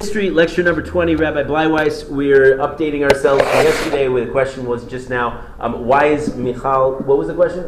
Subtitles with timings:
[0.00, 2.08] History lecture number 20, Rabbi Bleiweiss.
[2.08, 6.94] We're updating ourselves from yesterday where the question was just now, um, why is Michal,
[7.00, 7.64] what was the question?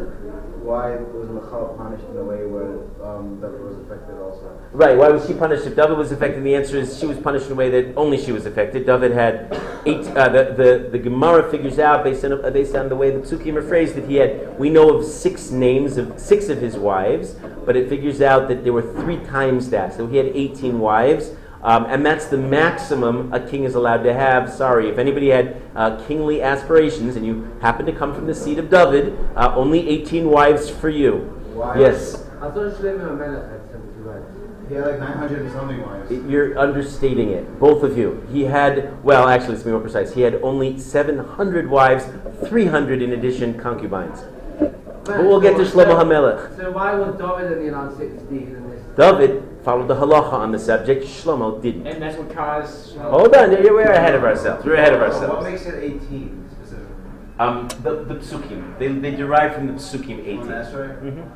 [0.63, 4.59] Why was Michal punished in a way where um, David was affected also?
[4.71, 6.43] Right, why was she punished if David was affected?
[6.43, 8.87] The answer is she was punished in a way that only she was affected.
[8.87, 9.55] David had
[9.85, 13.11] eight, uh, the, the, the Gemara figures out based on, uh, based on the way
[13.11, 16.57] the Psukim are phrased that he had, we know of six names of six of
[16.57, 19.93] his wives, but it figures out that there were three times that.
[19.93, 21.29] So he had 18 wives.
[21.63, 24.51] Um, and that's the maximum a king is allowed to have.
[24.51, 28.59] Sorry, if anybody had uh, kingly aspirations and you happen to come from the seed
[28.59, 31.19] of David, uh, only 18 wives for you.
[31.53, 31.79] Why?
[31.79, 34.43] Yes, I thought Shlomo Melech had 70 wives.
[34.67, 36.11] He had like 900 and something wives.
[36.29, 38.25] you're understating it, both of you.
[38.31, 40.13] He had, well, actually, let's be more precise.
[40.13, 42.05] He had only 700 wives,
[42.47, 44.23] 300 in addition concubines.
[44.59, 46.57] But we'll get to Shlomo HaMelech.
[46.57, 48.72] So why was David in allowed 60 in this?
[48.95, 51.05] David followed the halacha on the subject.
[51.05, 51.87] Shlomo didn't.
[51.87, 52.97] And that's what caused.
[52.97, 54.65] Hold on, we're ahead of ourselves.
[54.65, 55.43] We're ahead of ourselves.
[55.43, 56.95] What makes it 18 specifically?
[57.39, 58.77] Um, the, the psukim.
[58.77, 60.47] They, they derive from the psukim 18.
[60.47, 60.95] That's right.
[60.97, 61.11] story?
[61.11, 61.31] Mhm.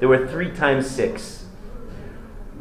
[0.00, 1.46] There were three times six.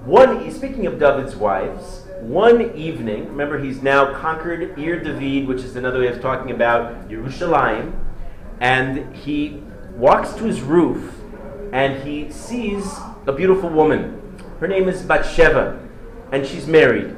[0.05, 5.75] One, speaking of David's wives, one evening, remember he's now conquered Ir David, which is
[5.75, 7.91] another way of talking about Yerushalayim,
[8.61, 9.61] and he
[9.95, 11.13] walks to his roof
[11.73, 14.21] and he sees a beautiful woman.
[14.59, 15.79] Her name is Bathsheba,
[16.31, 17.15] and she's married.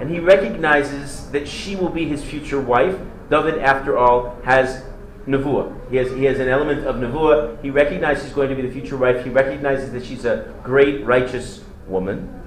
[0.00, 2.98] And he recognizes that she will be his future wife.
[3.30, 4.84] David, after all, has
[5.26, 5.90] Nevuah.
[5.90, 7.60] He has, he has an element of Nevuah.
[7.62, 9.24] He recognizes she's going to be the future wife.
[9.24, 12.42] He recognizes that she's a great, righteous woman.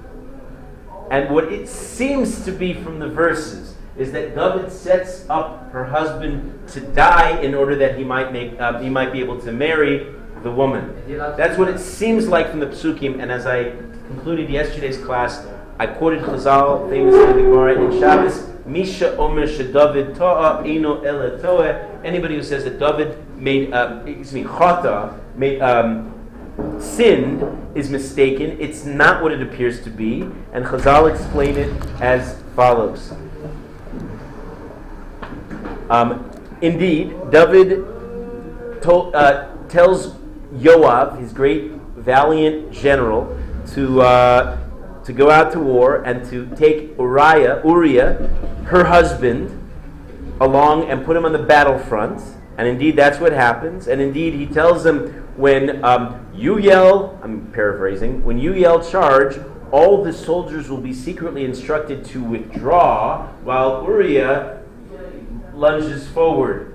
[1.10, 5.84] And what it seems to be from the verses is that David sets up her
[5.84, 9.52] husband to die in order that he might make uh, he might be able to
[9.52, 10.94] marry the woman.
[11.08, 13.20] That's what it seems like from the psukim.
[13.20, 13.70] And as I
[14.08, 15.46] concluded yesterday's class,
[15.78, 18.46] I quoted Chazal famously in the Gemara in Shabbos.
[18.66, 22.04] Misha Omer David Ta'a Eno Ela Toeh.
[22.04, 25.60] Anybody who says that David made, uh, excuse me, Chata made.
[25.60, 26.14] Um,
[27.74, 28.56] is mistaken.
[28.60, 30.22] It's not what it appears to be.
[30.52, 31.70] And Chazal explain it
[32.00, 33.12] as follows.
[35.88, 36.30] Um,
[36.60, 37.84] indeed, David
[38.82, 40.14] told, uh, tells
[40.54, 43.36] Yoav, his great valiant general,
[43.74, 48.14] to, uh, to go out to war and to take Uriah, Uriah,
[48.66, 49.56] her husband,
[50.40, 52.22] along and put him on the battlefront.
[52.58, 53.88] And indeed, that's what happens.
[53.88, 59.38] And indeed, he tells them when um, you yell, I'm paraphrasing, when you yell charge,
[59.70, 64.62] all the soldiers will be secretly instructed to withdraw while Uriah
[65.54, 66.69] lunges forward,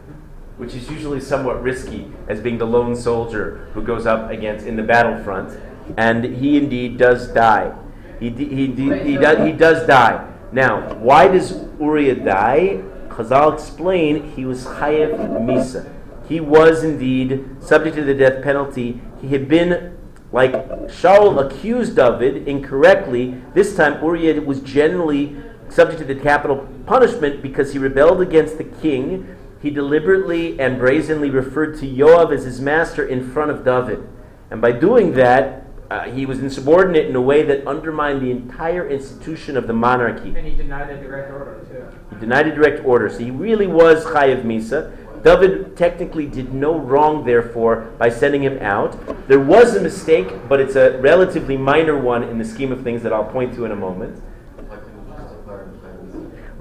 [0.58, 4.76] which is usually somewhat risky as being the lone soldier who goes up against in
[4.76, 5.60] the battlefront.
[5.98, 7.74] And he indeed does die.
[8.20, 10.32] He, he, he, does, he does die.
[10.52, 12.82] Now, why does Uriah die?
[13.10, 15.92] Chazal explain he was chayev misa.
[16.28, 19.02] He was indeed subject to the death penalty.
[19.22, 19.98] He had been,
[20.32, 20.54] like
[20.88, 23.42] Shaul accused David incorrectly.
[23.54, 25.38] This time, Uriah was generally
[25.70, 29.36] subject to the capital punishment because he rebelled against the king.
[29.66, 34.08] He deliberately and brazenly referred to Yoav as his master in front of David.
[34.52, 38.88] And by doing that, uh, he was insubordinate in a way that undermined the entire
[38.88, 40.36] institution of the monarchy.
[40.38, 41.98] And he denied a direct order, too.
[42.14, 43.10] He denied a direct order.
[43.10, 44.96] So he really was Chayev Misa.
[45.24, 49.28] David technically did no wrong, therefore, by sending him out.
[49.28, 53.02] There was a mistake, but it's a relatively minor one in the scheme of things
[53.02, 54.22] that I'll point to in a moment.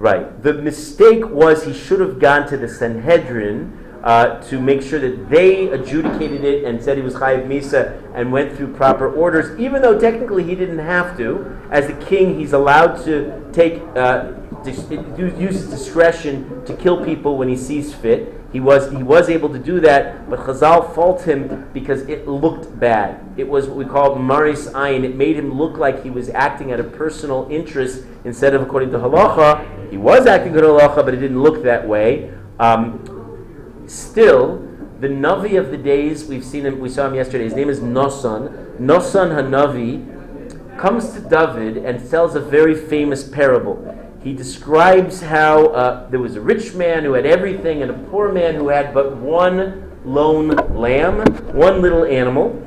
[0.05, 0.43] Right.
[0.43, 5.31] The mistake was he should have gone to the Sanhedrin uh, to make sure that
[5.31, 9.81] they adjudicated it and said he was Chayiv Misa and went through proper orders, even
[9.81, 11.59] though technically he didn't have to.
[11.71, 14.33] As the king, he's allowed to take uh,
[14.63, 18.31] dis- use his discretion to kill people when he sees fit.
[18.55, 22.79] He was he was able to do that, but Chazal fault him because it looked
[22.79, 23.19] bad.
[23.35, 25.03] It was what we call maris ayin.
[25.03, 28.91] It made him look like he was acting out of personal interest instead of according
[28.91, 29.91] to halacha.
[29.91, 32.31] He was acting according to halacha, but it didn't look that way.
[32.57, 34.59] Um, Still,
[35.01, 37.81] the Navi of the days, we've seen him, we saw him yesterday, his name is
[37.81, 38.79] Nosan.
[38.79, 44.04] Nosan Hanavi comes to David and tells a very famous parable.
[44.25, 48.31] He describes how uh, there was a rich man who had everything and a poor
[48.31, 51.19] man who had but one lone lamb,
[51.53, 52.59] one little animal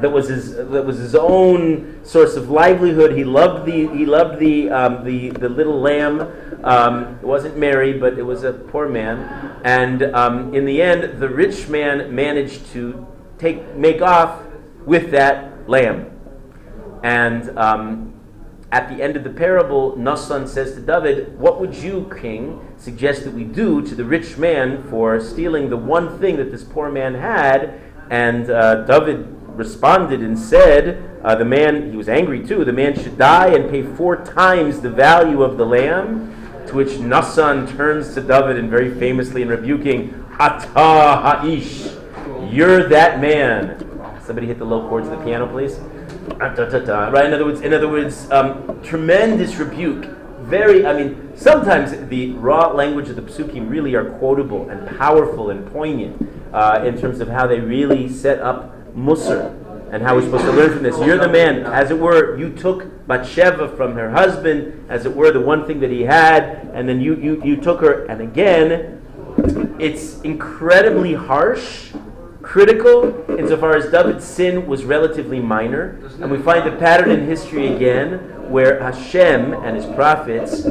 [0.00, 3.16] that was his that was his own source of livelihood.
[3.16, 6.20] He loved the he loved the um, the the little lamb.
[6.62, 9.60] Um, it wasn't Mary, but it was a poor man.
[9.64, 13.06] And um, in the end, the rich man managed to
[13.38, 14.42] take make off
[14.84, 16.10] with that lamb.
[17.02, 18.17] And um,
[18.70, 23.24] at the end of the parable, Nassan says to David, What would you, king, suggest
[23.24, 26.90] that we do to the rich man for stealing the one thing that this poor
[26.90, 27.80] man had?
[28.10, 32.94] And uh, David responded and said, uh, The man, he was angry too, the man
[32.94, 36.34] should die and pay four times the value of the lamb.
[36.68, 41.90] To which Nassan turns to David and very famously in rebuking, Ata Ha'ish,
[42.52, 43.78] you're that man.
[44.22, 45.80] Somebody hit the low chords of the piano, please.
[46.40, 47.10] Ah.
[47.10, 47.26] Right.
[47.26, 50.04] In other words, in other words, um, tremendous rebuke.
[50.42, 50.86] Very.
[50.86, 55.70] I mean, sometimes the raw language of the psukim really are quotable and powerful and
[55.72, 59.54] poignant uh, in terms of how they really set up Musar
[59.92, 60.98] and how we're supposed to learn from this.
[60.98, 62.36] You're the man, as it were.
[62.38, 66.70] You took Bathsheba from her husband, as it were, the one thing that he had,
[66.74, 68.04] and then you you, you took her.
[68.06, 69.02] And again,
[69.78, 71.92] it's incredibly harsh
[72.42, 75.98] critical insofar as David's sin was relatively minor.
[76.20, 80.64] And we find the pattern in history again where Hashem and his prophets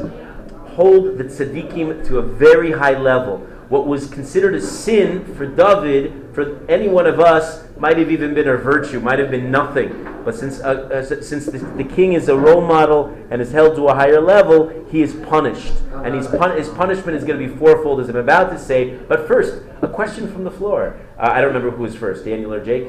[0.76, 3.48] hold the tzaddikim to a very high level.
[3.70, 8.34] What was considered a sin for David, for any one of us, might have even
[8.34, 10.22] been a virtue, might have been nothing.
[10.24, 13.76] But since, uh, uh, since the, the, king is a role model and is held
[13.76, 15.74] to a higher level, he is punished.
[15.94, 18.96] And he's pun- his punishment is going to be fourfold, as I'm about to say.
[18.96, 20.98] But first, a question from the floor.
[21.18, 22.88] Uh, I don't remember who was first, Daniel or Jake?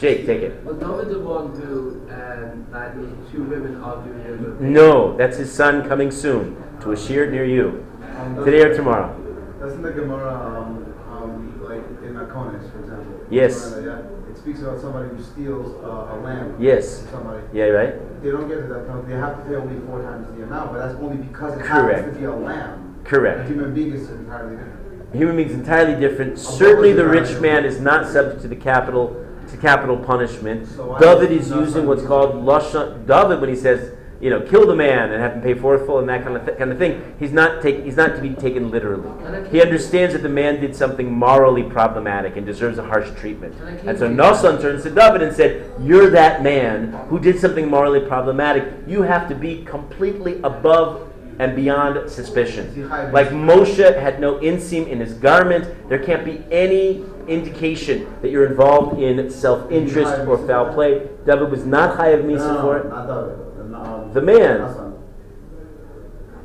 [0.00, 0.64] Jake, take it.
[0.64, 2.94] Was David the one who um, that
[3.30, 4.56] two women arguing over?
[4.58, 7.84] No, that's his son coming soon to a shear near you.
[8.20, 9.16] Um, Today or tomorrow.
[9.60, 13.26] Doesn't the Gemara, um, um, like in Akonis, for example?
[13.30, 13.70] Yes.
[13.70, 16.54] Gemara, yeah, it speaks about somebody who steals uh, a lamb.
[16.60, 17.08] Yes.
[17.10, 17.42] Somebody.
[17.54, 18.22] Yeah, right?
[18.22, 19.08] They don't get to that point.
[19.08, 21.98] They have to pay only four times the amount, but that's only because it Correct.
[22.00, 23.00] happens to be a lamb.
[23.00, 23.48] A Correct.
[23.48, 25.14] human being is entirely different.
[25.14, 26.32] Human beings entirely different.
[26.32, 29.16] what Certainly, the rich man is not subject to the capital
[29.50, 30.68] to capital punishment.
[30.68, 33.06] So David is is using what's called lashon.
[33.06, 36.08] David, when he says, you know, kill the man and have him pay fourfold and
[36.08, 38.70] that kind of th- kind of thing, he's not take, he's not to be taken
[38.70, 39.10] literally.
[39.50, 43.54] He understands that the man did something morally problematic and deserves a harsh treatment.
[43.60, 47.18] And I keep And so Nasan turns to David and said, "You're that man who
[47.18, 48.64] did something morally problematic.
[48.86, 51.06] You have to be completely above."
[51.38, 52.90] And beyond suspicion.
[52.90, 58.44] Like Moshe had no inseam in his garment, there can't be any indication that you're
[58.44, 61.08] involved in self interest or foul play.
[61.24, 63.49] David was not Chayav Misa no, for it.
[63.80, 64.60] Um, The man.
[64.60, 64.90] Hassan.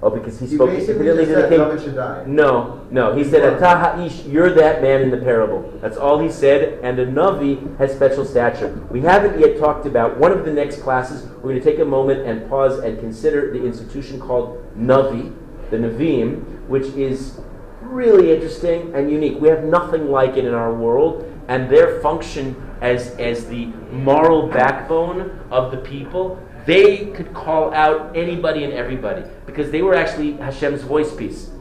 [0.02, 1.50] Oh, because he He spoke basically just said.
[1.50, 2.24] David should die.
[2.28, 3.16] No, no.
[3.16, 5.74] He said, Ata ha'ish, you're that man in the parable.
[5.82, 8.86] That's all he said, and a Navi has special stature.
[8.92, 11.26] We haven't yet talked about one of the next classes.
[11.38, 15.34] We're going to take a moment and pause and consider the institution called Navi,
[15.72, 17.40] the Navim, which is
[17.82, 19.40] really interesting and unique.
[19.40, 24.48] We have nothing like it in our world, and their function as, as the moral
[24.50, 30.34] backbone of the people they could call out anybody and everybody because they were actually
[30.34, 31.52] Hashem's voice piece.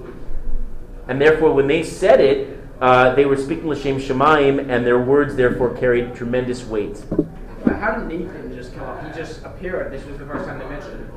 [1.06, 5.36] And therefore, when they said it, uh, they were speaking L'Shem Shemaim, and their words
[5.36, 7.02] therefore carried tremendous weight.
[7.64, 9.06] But how did Nathan just come up?
[9.06, 9.92] He just appeared.
[9.92, 11.10] This was the first time they mentioned it.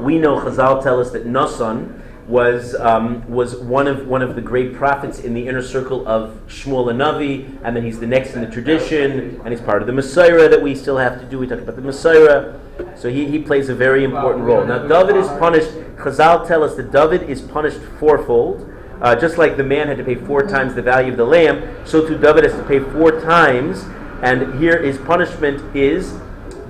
[0.00, 4.40] We know Chazal tell us that Nasan was um, was one of one of the
[4.40, 8.34] great prophets in the inner circle of Shmuel and Navi, and then he's the next
[8.34, 11.38] in the tradition, and he's part of the Messiah that we still have to do.
[11.38, 12.58] We talk about the Messiah,
[12.96, 14.64] so he, he plays a very important role.
[14.66, 15.70] Now David is punished.
[15.96, 18.72] Chazal tell us that David is punished fourfold.
[19.00, 21.76] Uh, just like the man had to pay four times the value of the lamb,
[21.84, 23.84] so too David has to pay four times.
[24.22, 26.14] And here his punishment is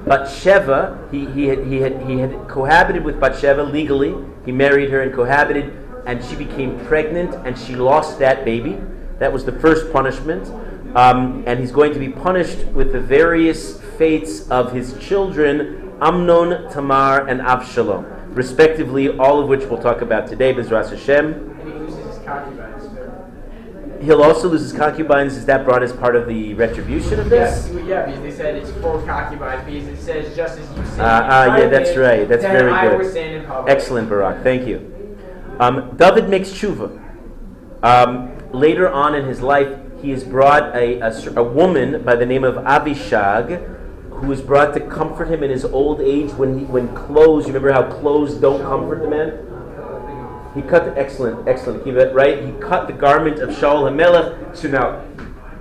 [0.06, 4.14] Bathsheba, he, he, had, he, had, he had cohabited with Bathsheba legally.
[4.46, 5.76] He married her and cohabited,
[6.06, 8.78] and she became pregnant, and she lost that baby.
[9.18, 10.48] That was the first punishment.
[10.96, 16.70] Um, and he's going to be punished with the various fates of his children, Amnon,
[16.70, 21.34] Tamar, and Avshalom, respectively, all of which we'll talk about today, Bezras Hashem.
[21.60, 22.84] And he loses his concubines.
[22.94, 23.12] too.
[24.00, 25.36] He'll also lose his concubines.
[25.36, 27.70] Is that brought as part of the retribution of this?
[27.72, 29.64] Yes, yeah, because they said it's four concubines.
[29.64, 31.00] Because it says just as you sin.
[31.00, 32.28] Ah, in ah, yeah, that's right.
[32.28, 33.68] That's very good.
[33.68, 34.42] Excellent, Barak.
[34.42, 34.92] Thank you.
[35.58, 37.02] Um, David makes tshuva.
[37.82, 42.26] Um, later on in his life, he is brought a, a, a woman by the
[42.26, 43.60] name of Abishag,
[44.10, 47.46] who is brought to comfort him in his old age when he, when clothes.
[47.46, 49.46] You remember how clothes don't comfort the man.
[50.56, 51.84] He cut the excellent, excellent.
[51.84, 52.42] Kiva, right?
[52.42, 54.56] He cut the garment of Shaul Hamelech.
[54.56, 55.04] So now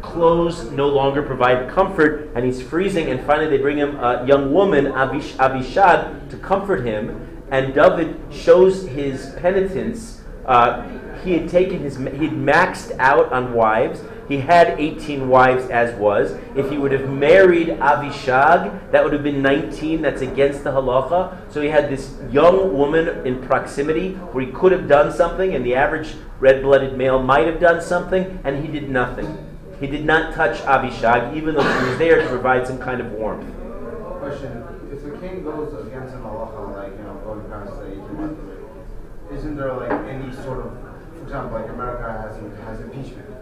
[0.02, 3.10] clothes no longer provide comfort, and he's freezing.
[3.10, 7.44] And finally, they bring him a young woman, Abish, Abishag, to comfort him.
[7.52, 10.22] And David shows his penitence.
[10.46, 10.88] Uh,
[11.24, 15.94] he had taken his, he had maxed out on wives, He had 18 wives as
[16.00, 16.32] was.
[16.56, 20.02] If he would have married Avishag, that would have been 19.
[20.02, 21.52] That's against the halacha.
[21.52, 25.66] So he had this young woman in proximity where he could have done something, and
[25.66, 29.38] the average red blooded male might have done something, and he did nothing.
[29.80, 33.12] He did not touch Avishag, even though she was there to provide some kind of
[33.12, 33.46] warmth.
[34.20, 38.16] Question: If the king goes against an halacha, like you know, going past the 18
[38.16, 38.40] month
[39.32, 40.72] isn't there like any sort of,
[41.16, 43.35] for example, like America has has impeachment?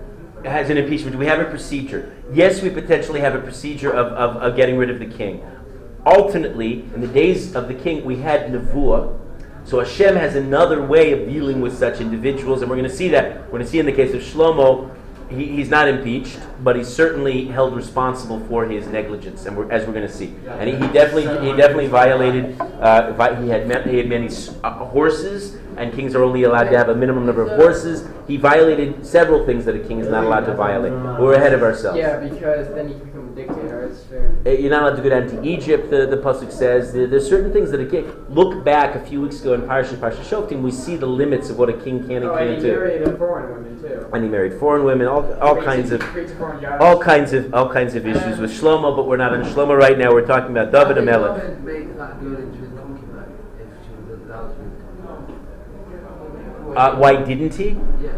[0.43, 1.13] Has an impeachment.
[1.13, 2.13] Do we have a procedure?
[2.33, 5.41] Yes, we potentially have a procedure of, of, of getting rid of the king.
[6.05, 9.19] Alternately, in the days of the king, we had nevuah.
[9.63, 13.07] So Hashem has another way of dealing with such individuals, and we're going to see
[13.09, 13.43] that.
[13.45, 14.93] We're going to see in the case of Shlomo,
[15.35, 19.85] he, he's not impeached, but he's certainly held responsible for his negligence, and we're, as
[19.85, 20.33] we're going to see.
[20.47, 22.59] And he, he definitely he definitely violated.
[22.61, 24.29] Uh, vi- he had ma- he had many
[24.63, 28.07] uh, horses, and kings are only allowed to have a minimum number of horses.
[28.27, 30.93] He violated several things that a king is not allowed to violate.
[31.19, 31.97] We're ahead of ourselves.
[31.97, 32.95] Yeah, because then you
[33.35, 33.83] can become a dictator.
[33.83, 34.35] It's fair.
[34.45, 36.93] Uh, You're not allowed to go down to Egypt, the, the Pasuk says.
[36.93, 38.11] There's certain things that a king.
[38.29, 41.57] Look back a few weeks ago in Parsha, Parsha Shoftim, we see the limits of
[41.57, 42.75] what a king can and Oh, and can't he do.
[42.75, 44.09] married foreign women too.
[44.13, 46.81] And he married foreign women, all, all kinds of creates a foreign goddess.
[46.81, 49.97] all kinds of all kinds of issues with Shlomo, but we're not on Shlomo right
[49.97, 50.11] now.
[50.11, 54.21] We're talking about David and David made that girl into his concubine if she was
[54.21, 54.63] allowed to.
[56.77, 57.77] Uh, why didn't he?
[58.01, 58.11] Yeah.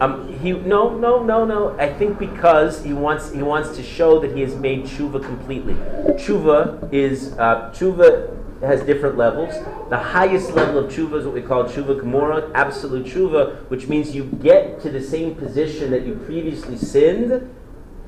[0.00, 1.78] Um, he no no no no.
[1.78, 5.74] I think because he wants he wants to show that he has made tshuva completely.
[6.18, 9.54] Tshuva is uh, tshuva has different levels.
[9.90, 14.14] The highest level of tshuva is what we call tshuva gemura, absolute tshuva, which means
[14.14, 17.50] you get to the same position that you previously sinned,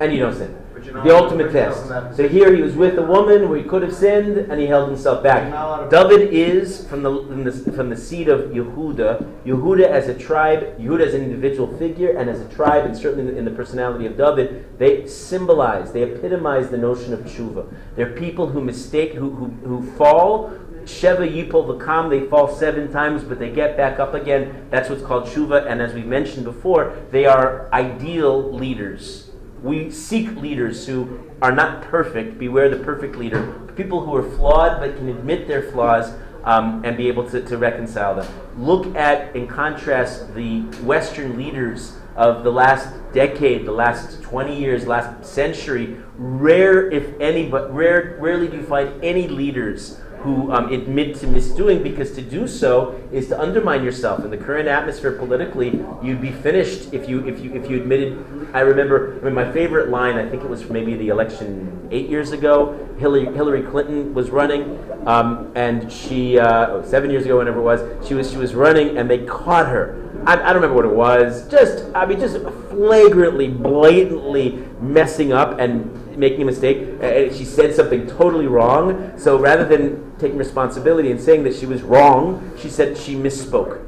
[0.01, 0.57] and you don't sin.
[0.85, 2.17] You're not The ultimate test.
[2.17, 4.89] So here he was with a woman where he could have sinned, and he held
[4.89, 5.43] himself back.
[5.43, 9.27] You're not allowed to- David is from the, from the from the seed of Yehuda.
[9.45, 13.27] Yehuda as a tribe, Yehuda as an individual figure, and as a tribe, and certainly
[13.29, 17.67] in the, in the personality of David, they symbolize, they epitomize the notion of tshuva.
[17.97, 20.53] They're people who mistake, who who, who fall.
[20.85, 24.69] Sheva Yipol Vakam, they fall seven times, but they get back up again.
[24.71, 25.67] That's what's called tshuva.
[25.71, 29.28] And as we mentioned before, they are ideal leaders.
[29.63, 32.39] We seek leaders who are not perfect.
[32.39, 33.53] Beware the perfect leader.
[33.77, 36.13] People who are flawed but can admit their flaws
[36.45, 38.27] um, and be able to, to reconcile them.
[38.57, 44.87] Look at, in contrast, the Western leaders of the last decade, the last 20 years,
[44.87, 45.97] last century.
[46.17, 51.27] Rare, if any, but rare, rarely do you find any leaders who um, admit to
[51.27, 54.25] misdoing because to do so is to undermine yourself.
[54.25, 58.49] In the current atmosphere politically you'd be finished if you if you if you admitted.
[58.53, 62.09] I remember i mean my favorite line i think it was maybe the election eight
[62.09, 67.61] years ago hillary, hillary clinton was running um, and she uh, seven years ago whenever
[67.61, 70.05] it was she was she was running and they caught her.
[70.27, 71.49] I, I don't remember what it was.
[71.49, 72.39] Just i mean just
[72.71, 77.01] flagrantly blatantly messing up and making a mistake.
[77.01, 79.13] Uh, she said something totally wrong.
[79.19, 83.85] So rather than taking responsibility and saying that she was wrong, she said she misspoke.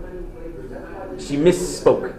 [1.21, 2.17] She misspoke.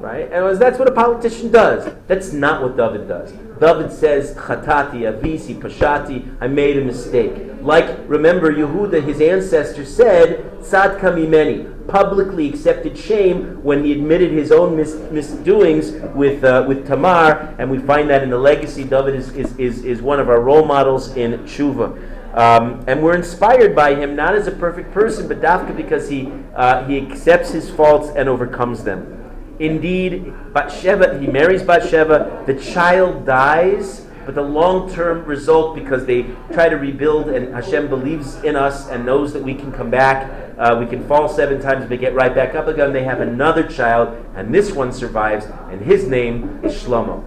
[0.00, 0.30] Right?
[0.30, 1.92] And was, that's what a politician does.
[2.06, 3.32] That's not what David does.
[3.58, 7.32] David says, Chatati, Avisi, Pashati, I made a mistake.
[7.60, 14.52] Like, remember, Yehuda, his ancestor, said, Tzadka Mimeni, publicly accepted shame when he admitted his
[14.52, 18.84] own mis- misdoings with, uh, with Tamar, and we find that in the legacy.
[18.84, 22.34] David is, is, is, is one of our role models in Tshuva.
[22.36, 26.30] Um, and we're inspired by him not as a perfect person, but dafka because he,
[26.54, 29.12] uh, he accepts his faults and overcomes them.
[29.58, 36.24] Indeed, Bathsheba, he marries Bathsheba, the child dies, but the long term result, because they
[36.52, 40.45] try to rebuild, and Hashem believes in us and knows that we can come back,
[40.58, 42.92] uh, we can fall seven times but get right back up again.
[42.92, 47.22] They have another child, and this one survives, and his name is Shlomo.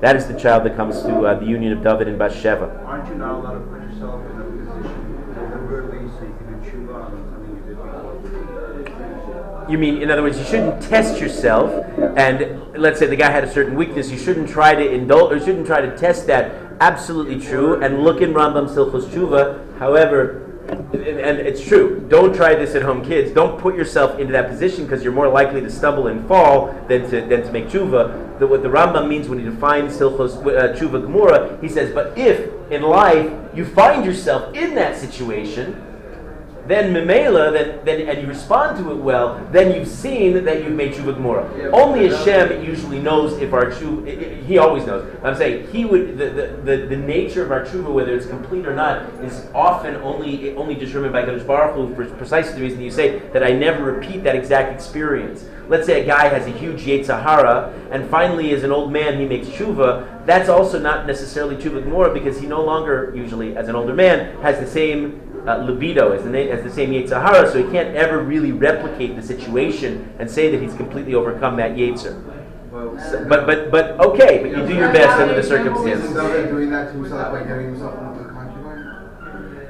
[0.00, 2.82] That is the child that comes through uh, the union of David and Bathsheba.
[2.84, 6.70] Aren't you not allowed to put yourself in a position deliberately so you can do
[6.70, 9.66] tshuva on something you did before?
[9.70, 11.72] You mean, in other words, you shouldn't test yourself,
[12.16, 15.40] and let's say the guy had a certain weakness, you shouldn't try to indulge, or
[15.40, 16.52] shouldn't try to test that.
[16.78, 19.78] Absolutely true, and look in Rambam Hilchos Tshuva.
[19.78, 22.04] However, and, it's true.
[22.08, 23.32] Don't try this at home, kids.
[23.32, 27.08] Don't put yourself into that position because you're more likely to stumble and fall than
[27.10, 28.38] to than to make tshuva.
[28.38, 32.16] The, what the Rambam means when he defines Hilchos uh, Tshuva Gemura, he says, but
[32.18, 35.82] if in life you find yourself in that situation,
[36.68, 40.72] then Memela, then, then, and you respond to it well, then you've seen that you've
[40.72, 41.56] made tshuva gemura.
[41.58, 43.74] Yeah, Only Hashem usually knows if our i-
[44.46, 45.10] he always knows.
[45.22, 48.66] I'm saying he would, the, the, the, the nature of our tshuva, whether it's complete
[48.66, 52.80] or not, is often only, only determined by Kadosh Baruch Hu for precisely the reason
[52.80, 55.44] you say that I never repeat that exact experience.
[55.68, 59.18] Let's say a guy has a huge Yetzer Hara, and finally, as an old man,
[59.18, 60.24] he makes tshuva.
[60.24, 64.40] That's also not necessarily tshuva gemura because he no longer, usually as an older man,
[64.42, 67.94] has the same uh, libido as the, as the same Yetzer Hara, so he can't
[67.94, 72.22] ever really replicate the situation and say that he's completely overcome that Yetzer.
[72.72, 76.14] So- but, but, but, okay, but you do your best under the circumstances.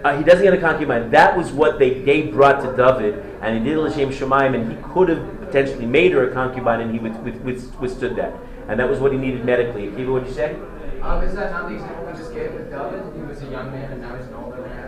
[0.05, 1.11] Uh, he doesn't get a concubine.
[1.11, 4.79] That was what they, they brought to David, and he did L'Shem Shemaim, and he
[4.93, 8.35] could have potentially made her a concubine, and he with, with, with, withstood that.
[8.69, 9.87] And that was what he needed medically.
[9.89, 10.57] Akiva, what did you say?
[11.03, 13.03] Um, is that not the example we just gave with David?
[13.15, 14.86] He was a young man and now he's an older man.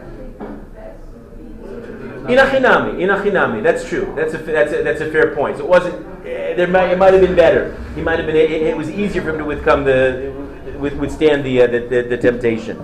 [2.29, 3.63] Inachinami, inachinami.
[3.63, 4.13] That's true.
[4.17, 5.57] That's a, that's a, that's a fair point.
[5.59, 6.05] So it wasn't.
[6.27, 7.77] eh, There might it might have been better.
[7.95, 8.37] He might have been.
[8.37, 10.33] It, it was easier for him to withcome the
[10.79, 12.79] with, withstand the, uh, the, the the temptation.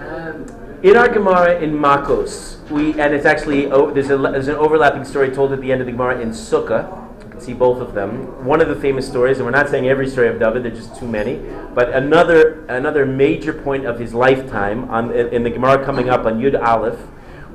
[0.00, 0.46] Um,
[0.82, 5.04] In our Gemara in Makos, we and it's actually oh, there's a there's an overlapping
[5.04, 7.00] story told at the end of the Gemara in Sukkah.
[7.24, 8.44] You can see both of them.
[8.44, 10.62] One of the famous stories, and we're not saying every story of David.
[10.62, 11.40] There's just too many.
[11.74, 16.26] But another another major point of his lifetime on in, in the Gemara coming up
[16.26, 17.00] on Yud Aleph,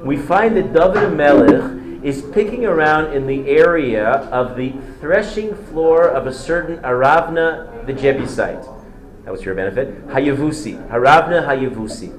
[0.03, 6.07] we find that David Melech is picking around in the area of the threshing floor
[6.07, 8.65] of a certain Aravna the Jebusite.
[9.25, 10.07] That was your benefit.
[10.07, 10.89] Hayavusi.
[10.89, 12.15] Haravna Hayavusi.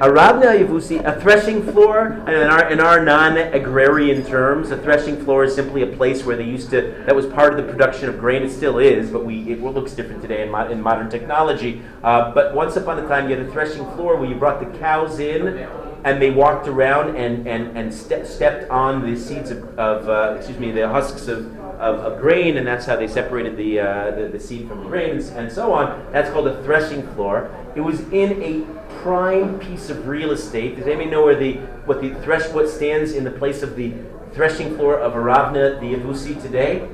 [0.00, 5.54] Aravna Hayavusi, a threshing floor, in our, in our non-agrarian terms, a threshing floor is
[5.54, 8.42] simply a place where they used to, that was part of the production of grain,
[8.42, 11.80] it still is, but we, it looks different today in, mo- in modern technology.
[12.02, 14.78] Uh, but once upon a time, you had a threshing floor where you brought the
[14.78, 15.66] cows in,
[16.04, 20.34] and they walked around and, and, and ste- stepped on the seeds of, of uh,
[20.36, 21.46] excuse me, the husks of,
[21.80, 24.88] of, of grain, and that's how they separated the, uh, the, the seed from the
[24.88, 26.12] grains, and so on.
[26.12, 27.54] That's called a threshing floor.
[27.76, 28.64] It was in a
[29.02, 30.76] prime piece of real estate.
[30.76, 31.54] Does anybody know where the
[31.86, 33.94] what the thresh what stands in the place of the
[34.32, 36.88] threshing floor of Aravna the Yavusi today?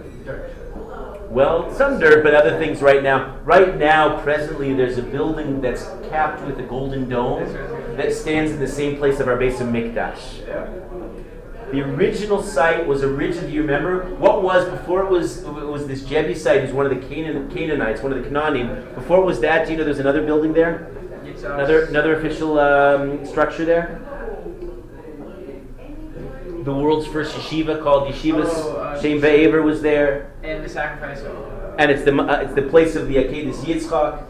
[1.29, 3.37] Well, some dirt, but other things right now.
[3.45, 7.45] Right now, presently, there's a building that's capped with a golden dome
[7.99, 10.45] that stands in the same place of our Beis HaMikdash.
[11.71, 13.49] The original site was originally.
[13.49, 15.43] Do you remember what was before it was?
[15.43, 18.95] It was this Jebusite, who's one of the Canaan, Canaanites, one of the Canaanim.
[18.95, 20.91] Before it was that, do you know there's another building there?
[21.45, 24.01] Uh, Another another official um, structure there.
[26.65, 31.37] The world's first yeshiva called Yeshivas Oh, uh, Ve'aver was there, And the sacrifice of.
[31.79, 34.25] and it's the uh, it's the place of the Akedis Yitzchak,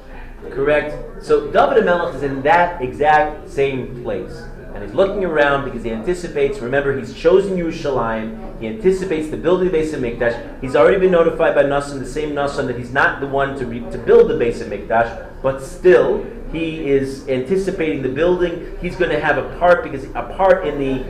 [0.50, 1.24] correct?
[1.24, 4.32] So David Melech is in that exact same place,
[4.74, 6.58] and he's looking around because he anticipates.
[6.58, 8.60] Remember, he's chosen Yerushalayim.
[8.60, 10.60] He anticipates the building of the Beis HaMikdash.
[10.60, 13.66] He's already been notified by Nassan, the same Nassan, that he's not the one to
[13.66, 18.76] re- to build the Beis HaMikdash, but still he is anticipating the building.
[18.80, 21.04] He's going to have a part because a part in the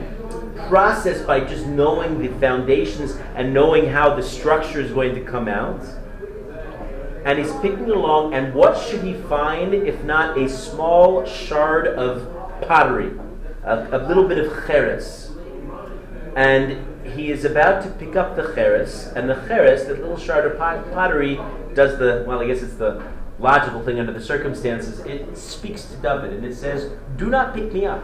[0.67, 5.47] process by just knowing the foundations and knowing how the structure is going to come
[5.47, 5.81] out.
[7.25, 12.27] And he's picking along, and what should he find if not a small shard of
[12.61, 13.11] pottery,
[13.63, 15.31] a, a little bit of cheres?
[16.35, 20.49] And he is about to pick up the cheres, and the cheres, that little shard
[20.49, 21.39] of pot- pottery,
[21.73, 23.03] does the, well, I guess it's the
[23.39, 24.99] logical thing under the circumstances.
[24.99, 28.03] It speaks to David, and it says, Do not pick me up.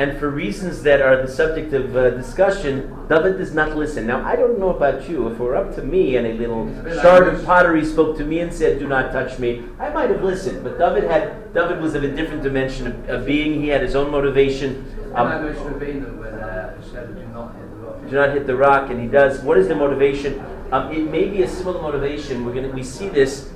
[0.00, 4.06] And for reasons that are the subject of uh, discussion, David does not listen.
[4.06, 5.26] Now, I don't know about you.
[5.26, 8.40] If it were up to me and a little shard of pottery spoke to me
[8.40, 10.64] and said, "Do not touch me," I might have listened.
[10.64, 13.60] But David had David was of a different dimension of, of being.
[13.60, 14.86] He had his own motivation.
[15.14, 18.08] Um, motion of being when uh, do not hit the rock.
[18.08, 19.42] do not hit the rock, and he does.
[19.42, 20.42] What is the motivation?
[20.72, 22.46] Um, it may be a similar motivation.
[22.46, 23.52] We're gonna we see this.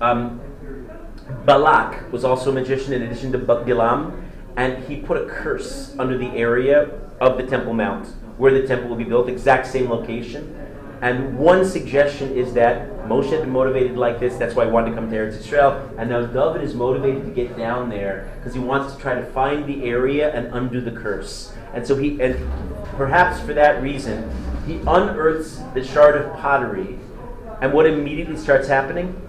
[0.00, 0.40] Um,
[1.44, 4.21] Balak was also a magician in addition to Bilam,
[4.56, 8.88] and he put a curse under the area of the Temple Mount where the temple
[8.88, 10.58] will be built, exact same location.
[11.00, 14.36] And one suggestion is that Moshe had been motivated like this.
[14.36, 15.90] That's why he wanted to come to Eretz Israel.
[15.98, 19.24] And now David is motivated to get down there because he wants to try to
[19.26, 21.52] find the area and undo the curse.
[21.74, 22.36] And so he, and
[22.96, 24.30] perhaps for that reason,
[24.66, 26.98] he unearths the shard of pottery.
[27.60, 29.20] And what immediately starts happening?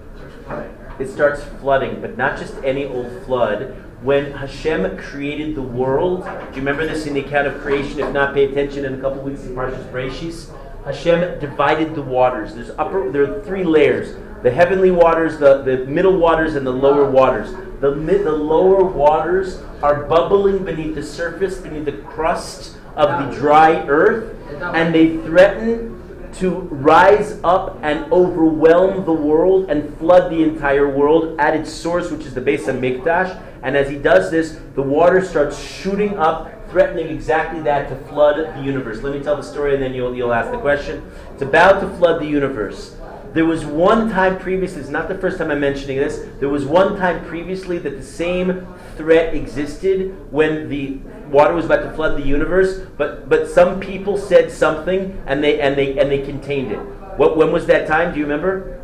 [0.98, 3.83] It starts flooding, but not just any old flood.
[4.04, 8.00] When Hashem created the world, do you remember this in the account of creation?
[8.00, 10.50] If not, pay attention in a couple weeks in Parshas Bereshis.
[10.84, 12.54] Hashem divided the waters.
[12.54, 13.10] There's upper.
[13.10, 17.52] There are three layers: the heavenly waters, the, the middle waters, and the lower waters.
[17.80, 23.40] The The, the lower waters are bubbling beneath the surface, beneath the crust of the
[23.40, 25.92] dry earth, and they threaten
[26.34, 32.10] to rise up and overwhelm the world and flood the entire world at its source,
[32.10, 33.40] which is the Beis HaMikdash.
[33.64, 38.36] And as he does this, the water starts shooting up, threatening exactly that to flood
[38.36, 39.02] the universe.
[39.02, 41.10] Let me tell the story and then you'll, you'll ask the question.
[41.32, 42.94] It's about to flood the universe.
[43.32, 46.66] There was one time previously, it's not the first time I'm mentioning this, there was
[46.66, 50.98] one time previously that the same threat existed when the
[51.30, 55.58] water was about to flood the universe, but, but some people said something and they,
[55.58, 56.78] and they, and they contained it.
[57.16, 58.12] What, when was that time?
[58.12, 58.80] Do you remember?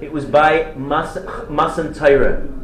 [0.00, 1.18] It was by Mas-
[1.50, 2.61] Masan.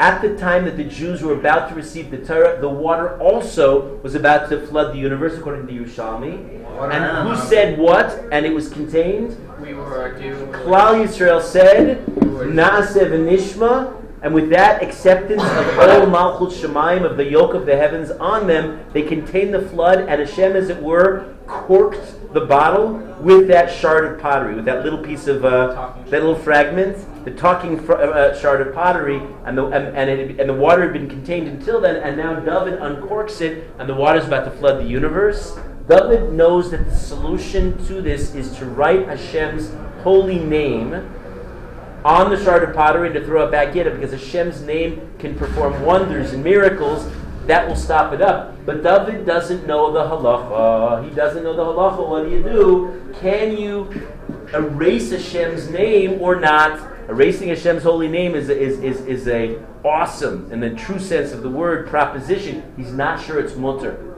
[0.00, 3.96] At the time that the Jews were about to receive the Torah, the water also
[3.98, 6.64] was about to flood the universe, according to the Yerushalmi.
[6.92, 8.10] And who said what?
[8.32, 9.36] And it was contained.
[9.60, 10.34] We were due.
[10.46, 17.24] Klal Yisrael said, Naaseh v'nishma, and with that acceptance of all Malchut Shemaim, of the
[17.24, 21.33] yoke of the heavens on them, they contained the flood, and Hashem, as it were,
[21.46, 26.22] corked the bottle with that shard of pottery, with that little piece of, uh, that
[26.22, 30.48] little fragment, the talking fr- uh, shard of pottery, and the, and, and, it, and
[30.48, 34.18] the water had been contained until then, and now David uncorks it, and the water
[34.18, 35.56] is about to flood the universe.
[35.88, 39.70] David knows that the solution to this is to write Hashem's
[40.02, 40.94] holy name
[42.04, 45.10] on the shard of pottery and to throw it back in it because Hashem's name
[45.18, 47.10] can perform wonders and miracles.
[47.46, 48.64] That will stop it up.
[48.64, 51.08] But David doesn't know the halacha.
[51.08, 52.08] He doesn't know the halacha.
[52.08, 53.14] What do you do?
[53.20, 54.08] Can you
[54.54, 56.92] erase Hashem's name or not?
[57.08, 61.42] Erasing Hashem's holy name is, is, is, is a awesome, in the true sense of
[61.42, 62.72] the word, proposition.
[62.78, 64.14] He's not sure it's mutter.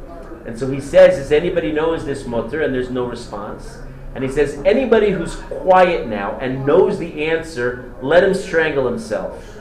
[0.46, 2.62] And so he says, Does anybody know is this mutter?
[2.62, 3.78] And there's no response.
[4.14, 9.55] And he says, Anybody who's quiet now and knows the answer, let him strangle himself.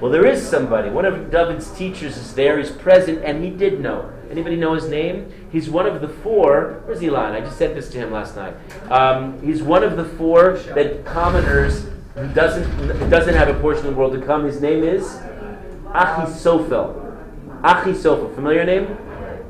[0.00, 0.90] Well, there is somebody.
[0.90, 2.58] One of David's teachers is there.
[2.58, 4.12] He's present, and he did know.
[4.30, 5.32] Anybody know his name?
[5.50, 6.82] He's one of the four.
[6.84, 7.32] Where's Elon?
[7.32, 8.54] I just said this to him last night.
[8.90, 13.94] Um, he's one of the four that commoners who doesn't doesn't have a portion of
[13.94, 14.44] the world to come.
[14.44, 15.18] His name is
[15.86, 17.60] Achisofel.
[17.62, 18.34] Achisofel.
[18.34, 18.86] Familiar name?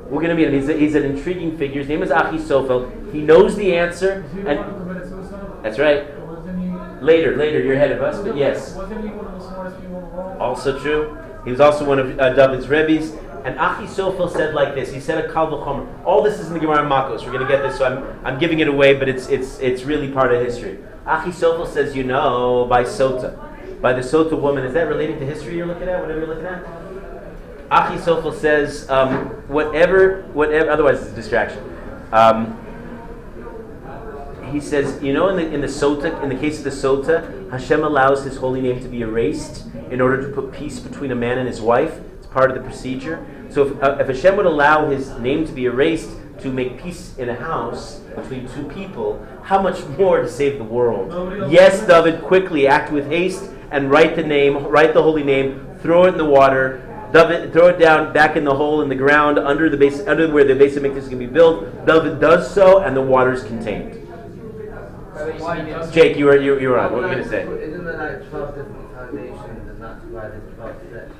[0.04, 0.54] We're going to meet him.
[0.54, 1.80] He's, a, he's an intriguing figure.
[1.80, 3.12] His name is Achisofel.
[3.12, 5.62] He knows the answer, Is he one of and the committed suicide?
[5.62, 7.02] that's right.
[7.02, 8.74] Later, later, you're ahead of us, but yes.
[10.40, 11.18] Also true.
[11.44, 13.12] He was also one of uh, David's rebbes.
[13.44, 14.92] And Achisofel said like this.
[14.92, 15.86] He said a kal v'chomer.
[16.04, 17.24] All this is in the Gemara Makos.
[17.24, 19.84] We're going to get this, so I'm, I'm giving it away, but it's, it's, it's
[19.84, 20.78] really part of history.
[21.06, 23.80] Achisofel says, you know, by Sota.
[23.80, 24.64] By the Sota woman.
[24.64, 26.00] Is that related to history you're looking at?
[26.00, 26.64] Whatever you're looking at?
[27.70, 31.62] Achisofel says, um, whatever, whatever, otherwise it's a distraction.
[32.12, 32.58] Um,
[34.50, 37.50] he says, you know, in the in the sota, in the case of the sota,
[37.50, 41.14] Hashem allows His holy name to be erased in order to put peace between a
[41.14, 42.00] man and his wife.
[42.18, 43.24] It's part of the procedure.
[43.50, 47.16] So if, uh, if Hashem would allow His name to be erased to make peace
[47.18, 51.50] in a house between two people, how much more to save the world?
[51.50, 56.04] Yes, David, quickly act with haste and write the name, write the holy name, throw
[56.04, 56.84] it in the water.
[57.12, 60.30] David, throw it down back in the hole in the ground under the base, under
[60.30, 61.86] where the Beis HaMikdash is going to be built.
[61.86, 64.07] David does so, and the water is contained.
[65.92, 66.92] Jake, you were you, you were on.
[66.92, 67.42] What were you going to say?
[67.42, 71.12] Isn't there like 12 different foundations and that's why there's 12 steps?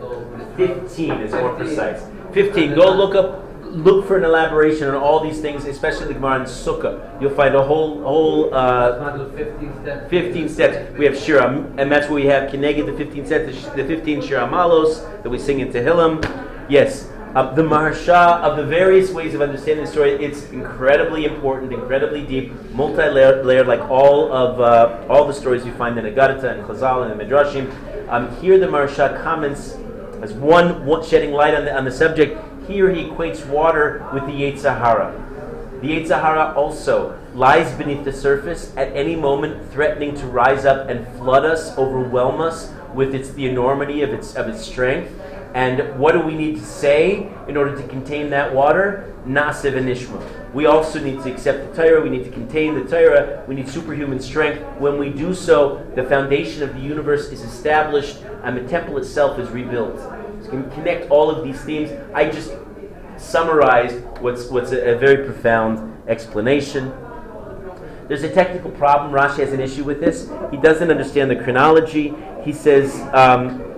[0.00, 2.02] Go with the- Fifteen is more precise.
[2.32, 2.74] Fifteen.
[2.74, 3.44] Go look up.
[3.64, 7.18] Look for an elaboration on all these things, especially the Gemara and Sukkah.
[7.22, 10.10] You'll find a whole whole uh, 15 steps.
[10.10, 10.98] 15 steps.
[10.98, 11.46] We have Shira,
[11.78, 15.38] and that's where we have Keneged, the 15 steps, the, 15 Shir HaMaalos that we
[15.38, 16.20] sing in Tehillim.
[16.68, 21.72] Yes, uh, the Maharsha of the various ways of understanding the story, it's incredibly important,
[21.72, 26.62] incredibly deep, multi-layered, like all of uh, all the stories you find in Agadata and
[26.64, 27.72] Chazal and the Midrashim.
[28.08, 29.76] Um, here, the Maharsha comments
[30.22, 32.38] as one, one shedding light on the, on the subject.
[32.68, 35.80] Here, he equates water with the Yetzirah.
[35.80, 41.08] The Yetzirah also lies beneath the surface at any moment, threatening to rise up and
[41.16, 45.10] flood us, overwhelm us with its the enormity of its of its strength.
[45.54, 49.14] And what do we need to say in order to contain that water?
[49.26, 50.52] Naaseh v'nishma.
[50.54, 52.02] We also need to accept the Torah.
[52.02, 53.44] We need to contain the Torah.
[53.46, 54.62] We need superhuman strength.
[54.78, 59.38] When we do so, the foundation of the universe is established, and the temple itself
[59.38, 59.98] is rebuilt.
[60.42, 61.90] So can connect all of these themes.
[62.14, 62.52] I just
[63.16, 66.92] summarized what's, what's a, a very profound explanation.
[68.08, 69.12] There's a technical problem.
[69.12, 70.30] Rashi has an issue with this.
[70.50, 72.12] He doesn't understand the chronology.
[72.42, 73.71] He says um,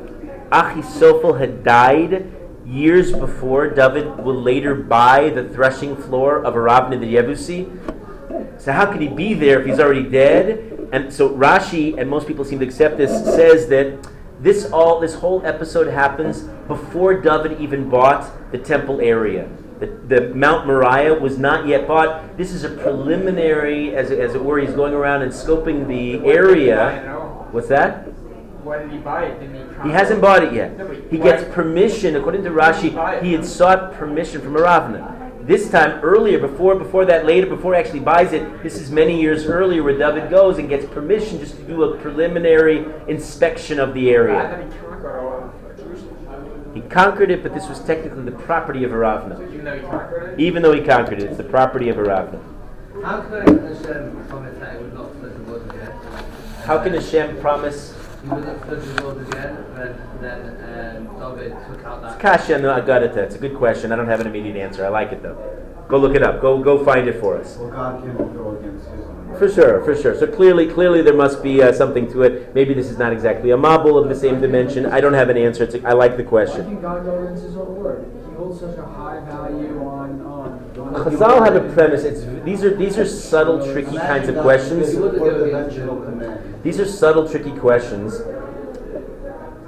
[0.54, 2.30] Achisophel had died
[2.64, 8.60] years before David would later buy the threshing floor of Aravna the Yebusi.
[8.60, 10.70] So how could he be there if he's already dead?
[10.92, 13.86] and so Rashi and most people seem to accept this says that
[14.40, 19.48] this all this whole episode happens before David even bought the temple area.
[19.80, 22.36] The, the Mount Moriah was not yet bought.
[22.36, 24.58] This is a preliminary, as, it- as it were.
[24.60, 26.78] He's going around and scoping the area.
[26.90, 27.52] at?
[27.52, 28.06] What's that?
[28.64, 29.40] Why did he buy it?
[29.40, 29.88] Didn't he?
[29.88, 30.76] He hasn't bought it yet.
[30.78, 35.46] No, He gets permission, according to Rashi, he had sought permission from Aravna.
[35.46, 39.20] This time earlier, before before that later, before he actually buys it, this is many
[39.20, 43.92] years earlier where David goes and gets permission just to do a preliminary inspection of
[43.92, 44.66] the area.
[44.72, 46.72] he conquered all of uh, Jerusalem.
[46.74, 49.38] He conquered it, but this was technically the property of Aravna.
[49.52, 50.40] Even though he conquered it?
[50.40, 52.40] Even though he conquered it, it's the property of Aravna.
[53.02, 55.92] How could Hashem promise that it would not flood the world again?
[56.64, 57.93] How can Hashem promise?
[58.24, 62.18] He wouldn't flood the world again when then um, David took out that.
[62.18, 63.18] Kasha no Agadata.
[63.18, 63.92] It's a good question.
[63.92, 64.86] I don't have an immediate answer.
[64.86, 65.36] I like it though.
[65.88, 66.40] Go look it up.
[66.40, 67.58] Go go find it for us.
[67.58, 69.36] Well, God can go against his own.
[69.38, 70.18] For sure, for sure.
[70.18, 72.54] So clearly, clearly there must be uh, something to it.
[72.54, 74.86] Maybe this is not exactly a mabul of the same dimension.
[74.86, 75.64] I don't have an answer.
[75.64, 76.64] It's a, I like the Why question.
[76.64, 78.23] can God go against his own word?
[78.52, 80.20] He such a high value on.
[80.20, 82.04] Um, Chazal have a premise.
[82.04, 84.92] It's, these are these are subtle, tricky kinds of questions.
[84.92, 86.06] He wouldn't What go the against dimensional it.
[86.06, 86.62] command.
[86.62, 88.20] These are subtle, tricky questions.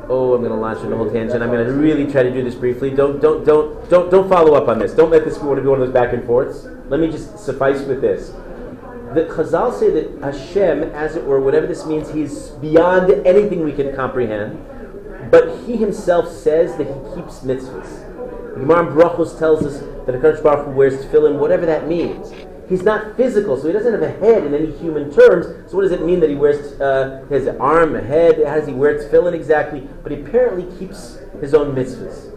[0.08, 1.42] Oh, I'm going to launch into a whole tangent.
[1.42, 2.90] I'm going to really try to do this briefly.
[2.90, 4.92] Don't, don't, don't, don't, don't follow up on this.
[4.92, 6.64] Don't let this be one of those back and forths.
[6.88, 8.28] Let me just suffice with this.
[9.14, 13.72] The Chazal say that Hashem, as it were, whatever this means, he's beyond anything we
[13.72, 14.64] can comprehend.
[15.28, 18.05] But he himself says that he keeps mitzvahs.
[18.56, 22.32] The Gemara Brachos tells us that Hakadosh Baruch Hu wears tefillin, whatever that means.
[22.70, 25.70] He's not physical, so he doesn't have a head in any human terms.
[25.70, 28.42] So what does it mean that he wears uh, his arm, a head?
[28.46, 29.86] How does he wear tefillin exactly?
[30.02, 32.32] But he apparently keeps his own mitzvahs.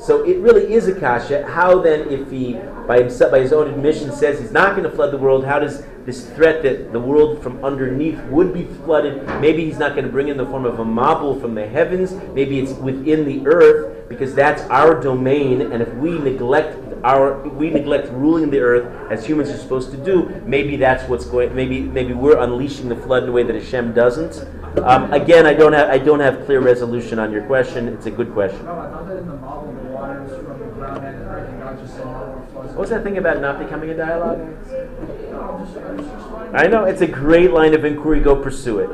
[0.00, 1.46] So it really is a kasha.
[1.46, 2.54] How then, if he,
[2.88, 5.58] by himself, by his own admission, says he's not going to flood the world, how
[5.58, 9.26] does this threat that the world from underneath would be flooded?
[9.42, 12.14] Maybe he's not going to bring in the form of a mabul from the heavens.
[12.32, 15.60] Maybe it's within the earth because that's our domain.
[15.60, 19.96] And if we neglect our, we neglect ruling the earth as humans are supposed to
[19.96, 20.42] do.
[20.46, 21.54] Maybe that's what's going.
[21.54, 24.46] Maybe maybe we're unleashing the flood in a way that Hashem doesn't.
[24.78, 27.88] Um, again, I don't have I don't have clear resolution on your question.
[27.88, 28.64] It's a good question.
[28.64, 32.06] No, that in the model, the waters from the ground and everything, God just said
[32.06, 32.68] no more floods.
[32.70, 34.38] What was that thing about not becoming a dialogue?
[34.38, 36.56] No, I'm just, I'm just explaining.
[36.56, 38.20] I know it's a great line of inquiry.
[38.20, 38.90] Go pursue it.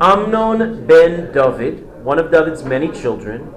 [0.00, 3.52] Amnon ben David, one of David's many children,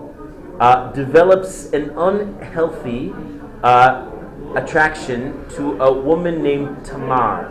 [0.59, 3.13] uh, develops an unhealthy
[3.63, 4.09] uh,
[4.55, 7.45] attraction to a woman named Tamar,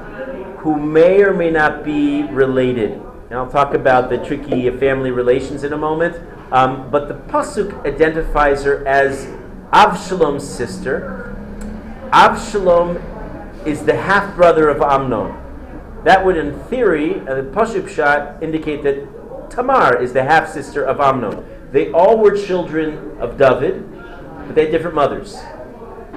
[0.59, 2.93] who may or may not be related.
[3.31, 6.21] And I'll talk about the tricky family relations in a moment.
[6.53, 9.27] Um, but the pasuk identifies her as
[9.73, 11.35] Avshalom's sister.
[12.11, 13.01] Avshalom
[13.67, 15.35] is the half brother of Amnon.
[16.05, 20.83] That would, in theory, uh, the Pasuk shot indicate that Tamar is the half sister
[20.85, 21.45] of Amnon.
[21.73, 23.91] They all were children of David,
[24.47, 25.37] but they had different mothers.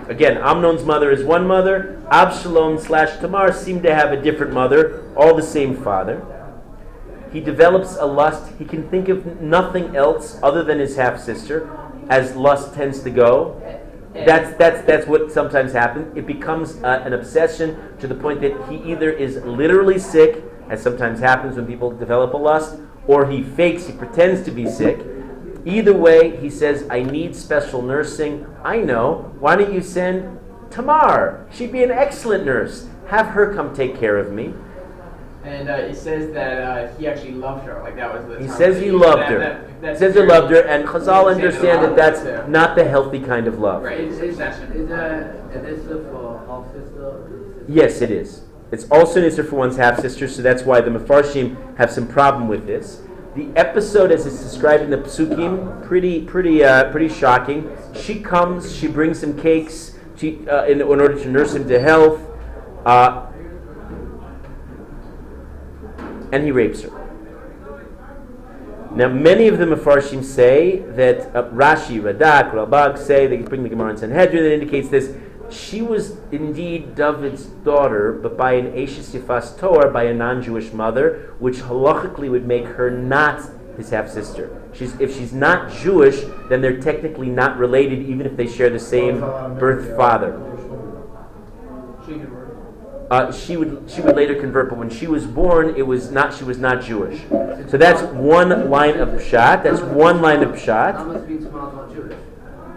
[0.10, 2.06] Again, Amnon's mother is one mother.
[2.12, 6.24] Absalom slash Tamar seem to have a different mother, all the same father.
[7.32, 8.54] He develops a lust.
[8.60, 11.70] He can think of nothing else other than his half sister,
[12.10, 13.62] as lust tends to go.
[14.14, 16.16] That's that's that's what sometimes happens.
[16.16, 20.82] It becomes uh, an obsession to the point that he either is literally sick, as
[20.82, 25.00] sometimes happens when people develop a lust, or he fakes, he pretends to be sick.
[25.66, 29.34] Either way, he says, "I need special nursing." I know.
[29.40, 31.48] Why don't you send Tamar?
[31.52, 32.88] She'd be an excellent nurse.
[33.08, 34.54] Have her come take care of me.
[35.44, 37.80] And uh, it says that uh, he actually loved her.
[37.84, 38.42] Like that was the.
[38.44, 39.40] He says that he loved That- her.
[39.82, 42.22] that- He says he loved her, and Chazal He said it a understand that that's
[42.22, 42.52] too.
[42.52, 43.84] not the healthy kind of love.
[43.84, 44.00] Right.
[44.02, 44.72] It's Is, is, obsession.
[44.72, 45.36] is there
[46.12, 47.64] for half sister?
[47.68, 48.42] Yes, it is.
[48.72, 52.08] It's also an Isser for one's half sister, so that's why the Mefarshim have some
[52.08, 53.02] problem with this.
[53.36, 57.70] The episode, as it's described in the Psukim, pretty, pretty, uh, pretty shocking.
[57.94, 61.78] She comes, she brings some cakes, she, uh, in, in order to nurse him to
[61.78, 62.22] health,
[62.86, 63.26] uh,
[66.32, 66.92] and he rapes her.
[68.96, 73.70] Now, many of the Mefarshim say that uh, Rashi, Radak, Ralbag say they bring the
[73.70, 75.14] Gemara in Sanhedrin that indicates this.
[75.50, 81.34] She was indeed David's daughter, but by an Ashes Yifas Toar, by a non-Jewish mother,
[81.40, 83.42] which halachically would make her not
[83.78, 84.62] his half sister.
[84.74, 88.80] She's, if she's not Jewish, then they're technically not related, even if they share the
[88.80, 90.42] same birth father.
[92.06, 92.22] She.
[93.12, 96.34] Uh, she would she would later convert, but when she was born, it was not
[96.34, 97.22] she was not Jewish.
[97.70, 99.62] So that's one line of pshat.
[99.62, 102.25] That's one line of pshat.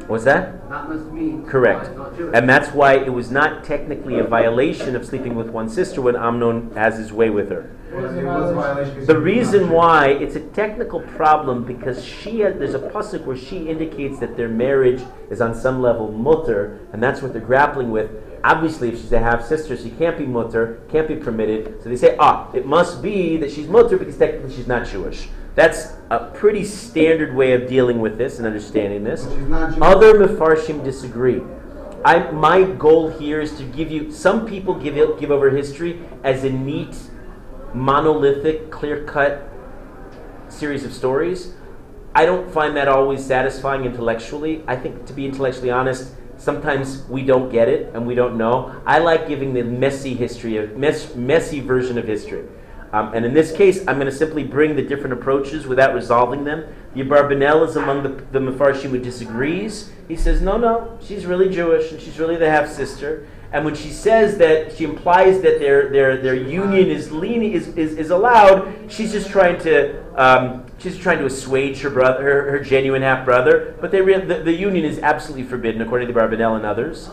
[0.08, 0.66] What's that?
[0.70, 1.94] That must mean Correct.
[1.94, 2.34] not Jewish.
[2.34, 6.16] And that's why it was not technically a violation of sleeping with one sister when
[6.16, 7.70] Amnon has his way with her.
[7.92, 8.96] It was it was a violation.
[8.96, 13.36] 'cause The reason why it's a technical problem because she has, there's a pasuk where
[13.36, 17.90] she indicates that their marriage is on some level mutter, and that's what they're grappling
[17.90, 18.10] with.
[18.44, 21.82] Obviously, if she's a half sister, she can't be mutter, can't be permitted.
[21.82, 25.28] So they say, ah, it must be that she's mutter because technically she's not Jewish.
[25.58, 29.24] That's a pretty standard way of dealing with this and understanding this.
[29.24, 29.82] But she's not Jewish.
[29.82, 31.42] Other Mefarshim disagree.
[32.04, 36.00] I, my goal here is to give you, some people give, it, give over history
[36.22, 36.96] as a neat,
[37.74, 39.50] monolithic, clear cut
[40.48, 41.54] series of stories.
[42.14, 44.62] I don't find that always satisfying intellectually.
[44.68, 48.80] I think, to be intellectually honest, sometimes we don't get it and we don't know.
[48.86, 52.46] I like giving the messy history, of, mess, messy version of history.
[52.92, 56.44] Um, and in this case, I'm going to simply bring the different approaches without resolving
[56.44, 56.64] them.
[56.94, 59.92] The Abarbanel is among the, the Mefarshim who disagrees.
[60.08, 63.26] He says, no, no, she's really Jewish and she's really the half sister.
[63.52, 67.68] And when she says that, she implies that their, their, their union is, lean, is,
[67.68, 72.50] is, is allowed, she's just trying to, um, she's trying to assuage her brother, her,
[72.50, 73.74] her genuine half brother.
[73.80, 77.08] But they re- the, the union is absolutely forbidden, according to Barbanel and others.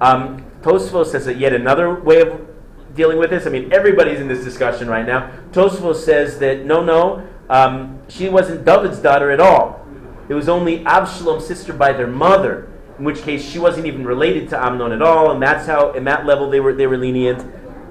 [0.00, 2.55] Um, Tosfos says that yet another way of
[2.96, 3.46] dealing with this.
[3.46, 5.30] I mean, everybody's in this discussion right now.
[5.52, 9.86] Tosfos says that no, no, um, she wasn't David's daughter at all.
[10.28, 14.48] It was only Absalom's sister by their mother, in which case she wasn't even related
[14.48, 17.44] to Amnon at all, and that's how, in that level, they were they were lenient.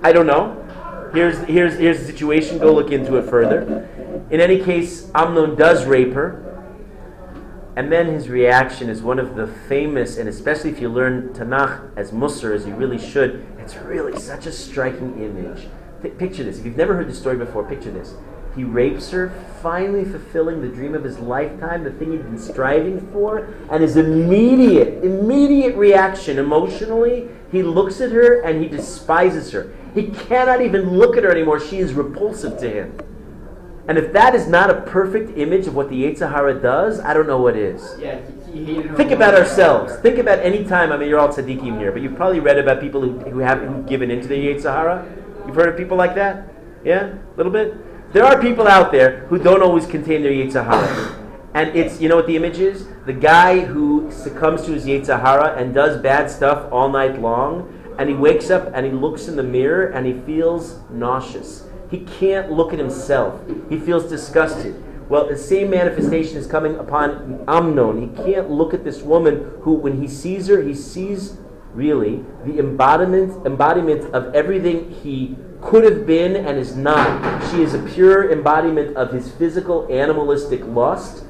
[0.03, 0.61] I don't know.
[1.13, 2.57] Here's here's here's the situation.
[2.57, 3.87] Go look into it further.
[4.31, 6.54] In any case, Amnon does rape her.
[7.75, 11.91] And then his reaction is one of the famous, and especially if you learn Tanakh
[11.97, 15.67] as Musar, as you really should, it's really such a striking image.
[16.01, 16.57] Pi- picture this.
[16.57, 18.13] If you've never heard the story before, picture this.
[18.55, 23.05] He rapes her, finally fulfilling the dream of his lifetime, the thing he'd been striving
[23.11, 29.73] for, and his immediate, immediate reaction emotionally, he looks at her and he despises her.
[29.93, 31.59] He cannot even look at her anymore.
[31.59, 32.97] She is repulsive to him.
[33.87, 37.13] And if that is not a perfect image of what the Yetzer Hara does, I
[37.13, 37.95] don't know what is.
[37.99, 38.19] Yeah,
[38.51, 38.81] he, he.
[38.81, 39.95] Think about ourselves.
[39.97, 40.91] Think about any time.
[40.91, 43.85] I mean, you're all tzaddikim here, but you've probably read about people who, who have
[43.87, 45.05] given into the Yetzer Hara.
[45.45, 46.51] You've heard of people like that?
[46.83, 48.13] Yeah, a little bit.
[48.13, 51.21] There are people out there who don't always contain their Yetzer Hara.
[51.53, 52.87] And it's, you know what the image is?
[53.05, 57.71] The guy who succumbs to his Yetzer Hara and does bad stuff all night long,
[57.99, 61.65] and he wakes up and he looks in the mirror and he feels nauseous.
[61.89, 63.41] He can't look at himself.
[63.69, 64.81] He feels disgusted.
[65.07, 68.01] Well, the same manifestation is coming upon Amnon.
[68.01, 71.37] He can't look at this woman who, when he sees her, he sees
[71.73, 77.51] really the embodiment embodiment of everything he could have been and is not.
[77.51, 81.24] She is a pure embodiment of his physical animalistic lust.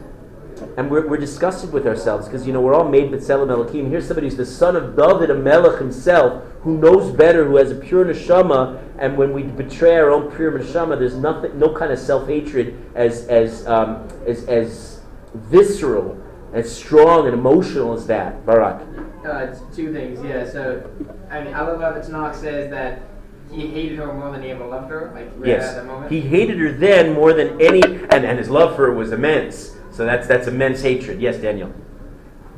[0.77, 3.89] And we're, we're disgusted with ourselves because, you know, we're all made B'Tselem Elohim.
[3.89, 7.71] Here's somebody who's the son of David, a Melech himself, who knows better, who has
[7.71, 8.81] a pure neshama.
[8.97, 13.25] And when we betray our own pure neshama, there's nothing, no kind of self-hatred as,
[13.27, 14.99] as, um, as, as
[15.33, 18.45] visceral, as strong and emotional as that.
[18.45, 18.81] Barak.
[19.25, 20.45] Uh, two things, yeah.
[20.49, 20.89] So,
[21.31, 23.01] I mean, I love how the Tanakh says that
[23.49, 25.11] he hated her more than he ever loved her.
[25.15, 25.69] Like right Yes.
[25.69, 26.11] at that moment.
[26.11, 29.71] He hated her then more than any, and, and his love for her was immense.
[29.95, 31.21] So that's, that's immense hatred.
[31.21, 31.71] Yes, Daniel.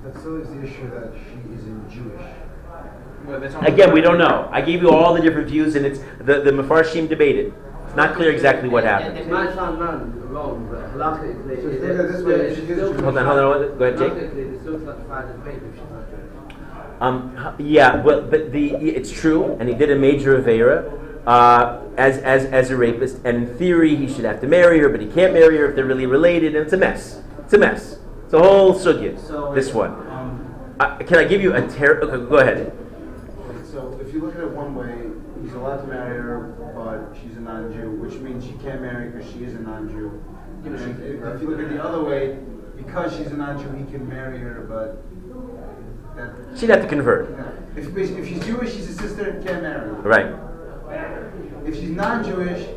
[0.03, 2.25] That still is the issue that she isn't Jewish.
[3.25, 4.49] Well, Again, we don't know.
[4.51, 7.53] I gave you all the different views, and it's the, the Mefarshim debated.
[7.85, 9.19] It's not clear exactly what happened.
[9.19, 12.33] It might sound wrong, wrong but halachically, So it- think of it this it's way,
[12.33, 13.77] still- if it's she is Hold on, hold on.
[13.77, 14.13] Go ahead, Jake.
[14.13, 16.57] Halachically, it's still classified as rape if she's not Jewish.
[16.99, 20.91] Um, yeah, well, but the it's true, and he did a major avera
[21.27, 23.19] uh, as as as a rapist.
[23.25, 25.75] And in theory, he should have to marry her, but he can't marry her if
[25.75, 27.21] they're really related, and it's a mess.
[27.47, 27.97] It's a mess.
[28.25, 29.17] It's a whole sugya.
[29.25, 29.91] So this one.
[30.11, 30.43] Um,
[30.81, 32.73] Uh, can I give you a ter- okay, Go ahead.
[33.71, 35.07] so if you look at it one way,
[35.41, 39.31] he's allowed to marry her, but she's a non-Jew, which means she can't marry because
[39.31, 40.21] she is a non-Jew.
[40.65, 42.37] And if, if you look at the other way,
[42.75, 45.01] because she's a non-Jew, he can marry her, but
[46.17, 46.59] that.
[46.59, 47.29] She'd have to convert,
[47.77, 50.01] If, if she's Jewish, she's a sister, can't marry her.
[50.03, 50.35] right?
[51.65, 52.67] If she's non-Jewish,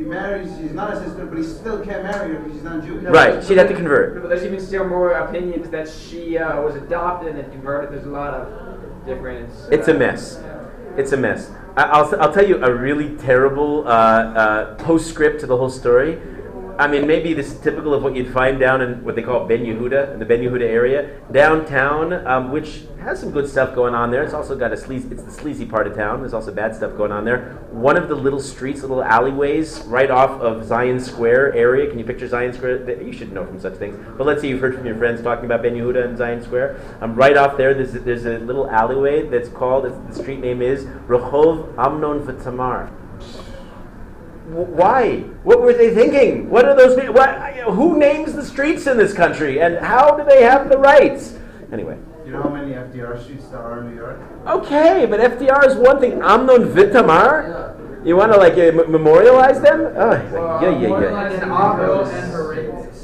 [0.00, 2.82] he marries, she's not a sister, but he still can't marry her because she's not
[2.82, 3.04] Jewish.
[3.04, 3.44] Right.
[3.44, 4.22] She'd have to convert.
[4.22, 7.92] But there's even still more opinions that she uh, was adopted and converted.
[7.92, 9.50] There's a lot of different.
[9.50, 10.42] Uh, It's a mess.
[10.96, 11.50] It's a mess.
[11.76, 16.18] I- I'll, I'll tell you a really terrible uh, uh, postscript to the whole story.
[16.78, 19.46] I mean, maybe this is typical of what you'd find down in what they call
[19.46, 23.94] Ben Yehuda, in the Ben Yehuda area, downtown, um, which has some good stuff going
[23.94, 24.22] on there.
[24.22, 26.20] It's also got a sleazy, it's the sleazy part of town.
[26.20, 27.58] There's also bad stuff going on there.
[27.70, 31.88] One of the little streets, little alleyways, right off of Zion Square area.
[31.88, 33.02] Can you picture Zion Square?
[33.02, 33.98] You should know from such things.
[34.18, 36.80] But let's say you've heard from your friends talking about Ben Yehuda and Zion Square.
[37.00, 39.84] Um, right off there, there's a, there's a little alleyway that's called.
[39.84, 42.90] The street name is Rehov Amnon V'Tamar.
[44.50, 45.20] Why?
[45.44, 46.50] What were they thinking?
[46.50, 46.96] What are those?
[47.10, 47.30] What,
[47.74, 51.38] who names the streets in this country, and how do they have the rights?
[51.72, 51.96] Anyway.
[52.70, 54.20] You many FDR streets there are in New York?
[54.46, 56.20] Okay, but FDR is one thing.
[56.22, 57.74] Amnon V'Tamar.
[58.06, 59.80] You want to like uh, m- memorialize them?
[59.96, 61.26] Oh, Well, yeah, yeah, yeah.
[61.26, 62.32] And then Avos and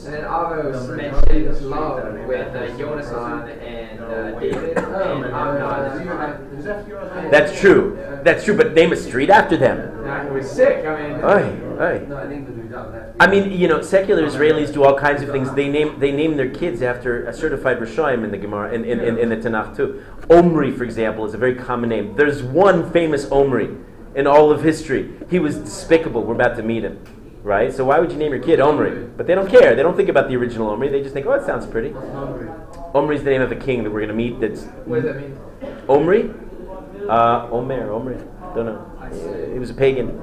[0.06, 7.30] And then Avos mentions love with uh, Yonasan and uh, David and Amnon.
[7.30, 7.98] That's true.
[8.22, 8.56] That's true.
[8.56, 10.04] But name a street after them.
[10.04, 10.86] That was sick.
[10.86, 12.06] I mean, Oy, oy.
[12.08, 12.46] No, I think
[13.18, 15.53] I mean, you know, secular Israelis do all kinds of things.
[15.55, 19.01] They name they name their kids after a certified Rishonim in the Gemara in, in,
[19.01, 20.05] in, in the Tanakh too.
[20.29, 22.14] Omri, for example, is a very common name.
[22.14, 23.70] There's one famous Omri
[24.14, 25.12] in all of history.
[25.31, 26.22] He was despicable.
[26.24, 27.03] We're about to meet him,
[27.43, 27.72] right?
[27.72, 29.07] So why would you name your kid Omri?
[29.16, 29.74] But they don't care.
[29.74, 30.89] They don't think about the original Omri.
[30.89, 31.95] They just think, oh, it sounds pretty.
[32.95, 34.41] Omri is the name of a king that we're going to meet.
[34.41, 35.39] That's what does that mean?
[35.89, 36.31] Omri,
[37.09, 38.16] uh, Omer, Omri.
[38.55, 39.51] Don't know.
[39.53, 40.20] He was a pagan.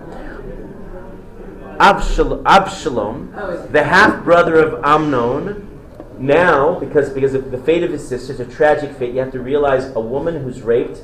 [1.79, 5.69] Abshal- Abshalom, the half brother of Amnon,
[6.19, 9.31] now, because, because of the fate of his sister, it's a tragic fate, you have
[9.31, 11.01] to realize a woman who's raped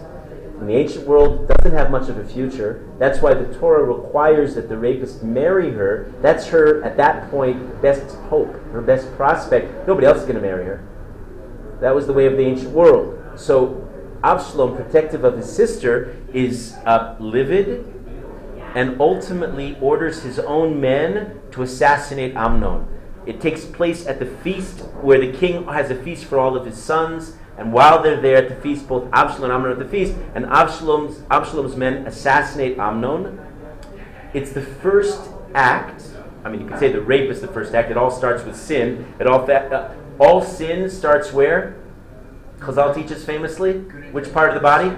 [0.60, 2.86] in the ancient world doesn't have much of a future.
[3.00, 6.14] That's why the Torah requires that the rapist marry her.
[6.22, 9.88] That's her, at that point, best hope, her best prospect.
[9.88, 10.86] Nobody else is going to marry her.
[11.80, 13.40] That was the way of the ancient world.
[13.40, 13.88] So,
[14.22, 17.99] Absalom, protective of his sister, is uh, livid
[18.76, 22.88] and ultimately orders his own men to assassinate Amnon.
[23.26, 26.66] It takes place at the feast where the king has a feast for all of
[26.66, 29.80] his sons, and while they're there at the feast, both Absalom and Amnon are at
[29.80, 33.40] the feast, and Absalom's, Absalom's men assassinate Amnon.
[34.34, 36.04] It's the first act.
[36.44, 37.92] I mean, you could say the rape is the first act.
[37.92, 39.14] It all starts with sin.
[39.20, 41.76] It all fa- uh, all sin starts where?
[42.60, 43.80] Chazal teaches famously.
[44.12, 44.90] Which part of the body?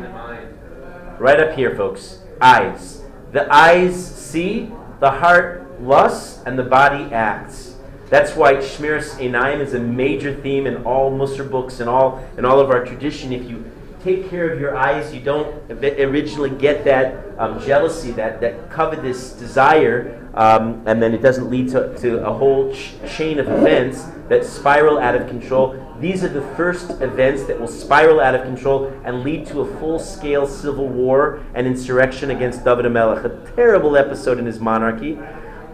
[1.19, 2.19] Right up here, folks.
[2.39, 3.00] Eyes.
[3.31, 7.75] The eyes see, the heart lusts, and the body acts.
[8.09, 12.43] That's why Shmiras Einayim is a major theme in all Musar books and all in
[12.43, 13.31] all of our tradition.
[13.31, 13.63] If you
[14.03, 19.31] take care of your eyes, you don't originally get that um, jealousy, that, that covetous
[19.31, 24.05] desire, um, and then it doesn't lead to, to a whole ch- chain of events
[24.27, 25.80] that spiral out of control.
[26.01, 29.77] These are the first events that will spiral out of control and lead to a
[29.77, 33.23] full scale civil war and insurrection against David Melech.
[33.23, 35.19] A terrible episode in his monarchy.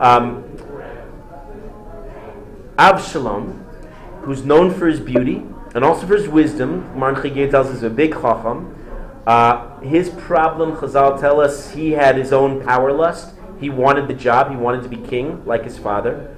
[0.02, 0.44] Um,
[2.78, 3.64] Avshalom,
[4.24, 8.12] who's known for his beauty and also for his wisdom, Marnchigay tells us a big
[8.12, 8.76] chacham.
[9.26, 13.34] Uh, his problem, Chazal tell us, he had his own power lust.
[13.62, 14.50] He wanted the job.
[14.50, 16.36] He wanted to be king, like his father.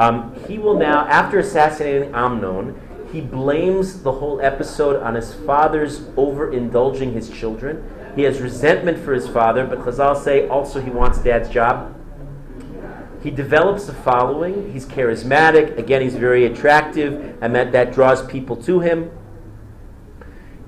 [0.00, 2.80] Um, he will now, after assassinating Amnon,
[3.12, 7.82] he blames the whole episode on his father's overindulging his children.
[8.14, 11.94] He has resentment for his father, but Chazal say also he wants dad's job.
[13.22, 14.72] He develops a following.
[14.72, 15.76] He's charismatic.
[15.78, 19.10] Again, he's very attractive, and that, that draws people to him.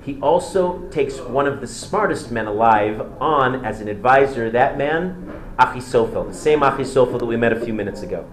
[0.01, 4.49] He also takes one of the smartest men alive on as an advisor.
[4.49, 8.29] That man, Achisophel, the same Achisophel that we met a few minutes ago.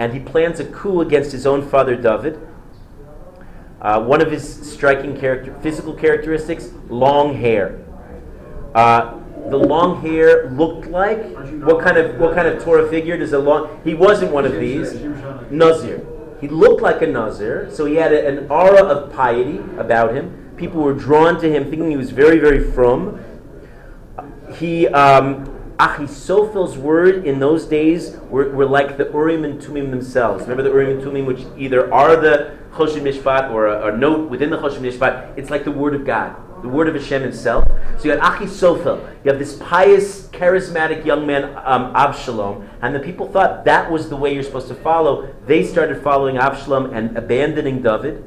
[0.00, 2.44] And he plans a coup against his own father, David.
[3.80, 7.82] Uh, one of his striking character, physical characteristics, long hair.
[8.74, 9.18] Uh,
[9.48, 11.34] the long hair looked like?
[11.62, 13.80] What kind of what kind of Torah figure does a long?
[13.84, 14.94] He wasn't one of these.
[15.50, 16.06] Nazir.
[16.40, 20.52] He looked like a Nazir, so he had a, an aura of piety about him.
[20.56, 23.22] People were drawn to him, thinking he was very, very from.
[24.54, 30.42] He um, Achitophel's word in those days were, were like the Urim and Tumim themselves.
[30.42, 34.28] Remember the Urim and Tumim, which either are the Choshen Mishpat or a, a note
[34.28, 35.38] within the Choshen Mishpat.
[35.38, 37.66] It's like the word of God the word of Hashem himself.
[37.98, 43.00] So you got Achisophel, you have this pious, charismatic young man, um, Absalom, and the
[43.00, 45.34] people thought that was the way you're supposed to follow.
[45.46, 48.24] They started following Absalom and abandoning David.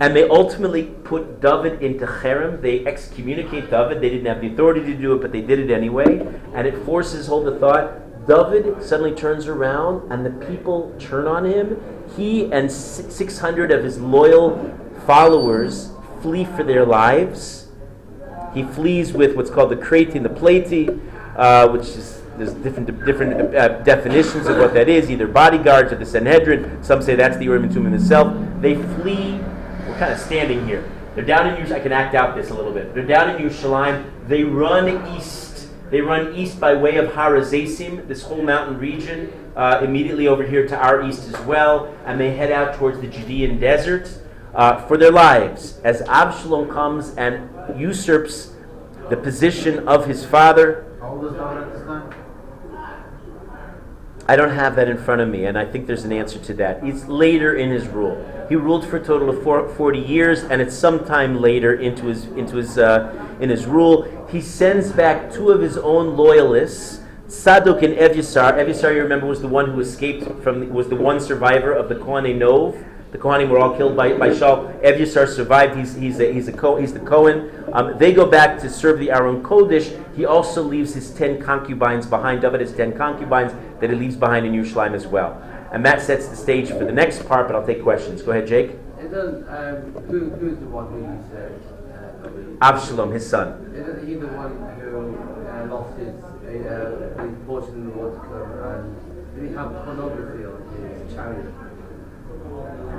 [0.00, 2.60] And they ultimately put David into Cherem.
[2.60, 4.00] They excommunicate David.
[4.00, 6.20] They didn't have the authority to do it, but they did it anyway.
[6.54, 8.26] And it forces hold the thought.
[8.26, 11.80] David suddenly turns around, and the people turn on him.
[12.16, 14.76] He and 600 of his loyal
[15.06, 17.68] followers flee for their lives.
[18.54, 20.88] He flees with what's called the Krati and the Plati,
[21.36, 25.10] uh, which is there's different different uh, definitions of what that is.
[25.10, 26.82] Either bodyguards or the Sanhedrin.
[26.82, 28.32] Some say that's the Urim and Tumim itself.
[28.60, 29.40] They flee.
[29.98, 30.88] Kind of standing here.
[31.16, 31.74] They're down in Yerushalayim.
[31.74, 32.94] I can act out this a little bit.
[32.94, 34.28] They're down in Yerushalayim.
[34.28, 35.66] They run east.
[35.90, 40.44] They run east by way of Har HaZeisim, this whole mountain region, uh, immediately over
[40.46, 44.08] here to our east as well, and they head out towards the Judean desert
[44.54, 48.52] uh, for their lives as Absalom comes and usurps
[49.10, 50.86] the position of his father.
[51.00, 52.14] How old is David at this time?
[54.30, 56.54] I don't have that in front of me, and I think there's an answer to
[56.54, 56.84] that.
[56.84, 58.14] It's later in his rule.
[58.50, 62.26] He ruled for a total of four, 40 years, and it's sometime later into his
[62.26, 63.10] into his uh,
[63.40, 64.26] in his rule.
[64.30, 68.52] He sends back two of his own loyalists, Sadok and Evyasar.
[68.52, 71.94] Evyasar, you remember, was the one who escaped from was the one survivor of the
[71.94, 72.76] Kohanim Nov.
[73.10, 74.78] The Kohanim were all killed by, by Shaul.
[74.82, 75.76] Evyasar survived.
[75.76, 77.50] He's, he's, a, he's, a he's the Cohen.
[77.72, 79.88] Um, they go back to serve the Aron Kodesh.
[80.14, 82.42] He also leaves his ten concubines behind.
[82.42, 85.42] David has ten concubines that he leaves behind in Yerushalayim as well.
[85.72, 88.20] And that sets the stage for the next part, but I'll take questions.
[88.20, 88.72] Go ahead, Jake.
[88.98, 92.58] Um, who, who's the one who you?
[92.60, 93.72] Uh, Absalom, his son.
[93.74, 95.16] Isn't he the one who
[95.48, 100.58] uh, lost his, uh, his portion in the water and did he have pornography on
[100.82, 101.67] his chariot?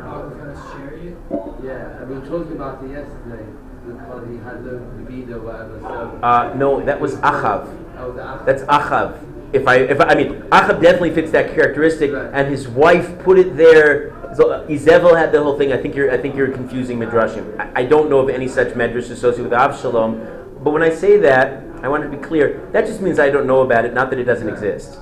[0.09, 1.17] Pornography on his chariot.
[1.63, 3.45] Yeah, and we were talking about it yesterday
[3.85, 5.79] because he had no libido, whatever.
[5.81, 7.67] So, Uh, no, that was Achav.
[7.99, 8.39] oh, the.
[8.45, 9.13] That's Achav.
[9.51, 12.29] If I, if I, I mean, Achav definitely fits that characteristic, Right.
[12.33, 14.13] and his wife put it there.
[14.35, 15.73] So uh, Izevel had the whole thing.
[15.73, 17.59] I think you're, I think you're confusing midrashim.
[17.59, 20.21] I, I don't know of any such medrash associated with Absalom.
[20.63, 22.67] But when I say that, I want to be clear.
[22.73, 24.99] That just means I don't know about it, not that it doesn't exist.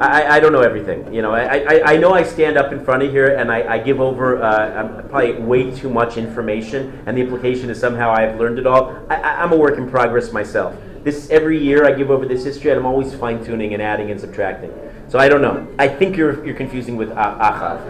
[0.00, 1.12] I, I- don't know everything.
[1.12, 3.74] You know, I, I, I know I stand up in front of here and I,
[3.74, 8.38] I give over uh, probably way too much information, and the implication is somehow I've
[8.40, 8.96] learned it all.
[9.10, 10.74] I, I'm a work in progress myself.
[11.04, 14.10] This every year I give over this history, and I'm always fine tuning and adding
[14.10, 14.72] and subtracting.
[15.08, 15.66] So I don't know.
[15.78, 17.80] I think you're you're confusing with Achav.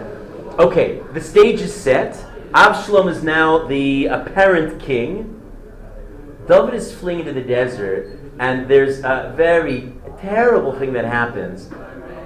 [0.59, 2.23] Okay, the stage is set.
[2.53, 5.41] Absalom is now the apparent king.
[6.47, 11.69] David is fleeing into the desert, and there's a very terrible thing that happens.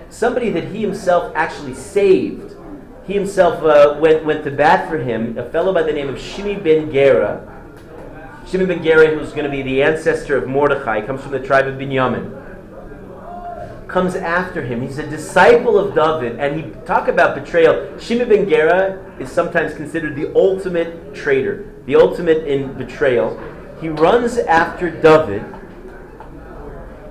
[0.09, 2.55] Somebody that he himself actually saved.
[3.05, 6.15] He himself uh, went, went to bat for him, a fellow by the name of
[6.15, 7.51] Shimi ben Gera.
[8.45, 11.67] Shimi ben Gera, who's going to be the ancestor of Mordechai, comes from the tribe
[11.67, 12.43] of Binyamin.
[13.87, 14.81] Comes after him.
[14.81, 17.75] He's a disciple of David, and he talk about betrayal.
[17.97, 23.39] Shimi ben Gera is sometimes considered the ultimate traitor, the ultimate in betrayal.
[23.79, 25.43] He runs after David.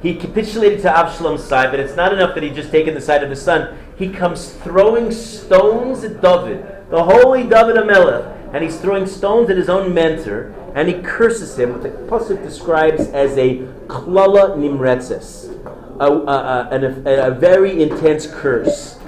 [0.05, 3.22] He capitulated to Absalom's side, but it's not enough that he just taken the side
[3.22, 3.78] of his son.
[3.96, 9.57] He comes throwing stones at David, the holy David Amelech, and he's throwing stones at
[9.57, 15.50] his own mentor, and he curses him, what the pasuk describes as a klala nimretzes,
[15.98, 18.98] a, a, a, a, very intense curse.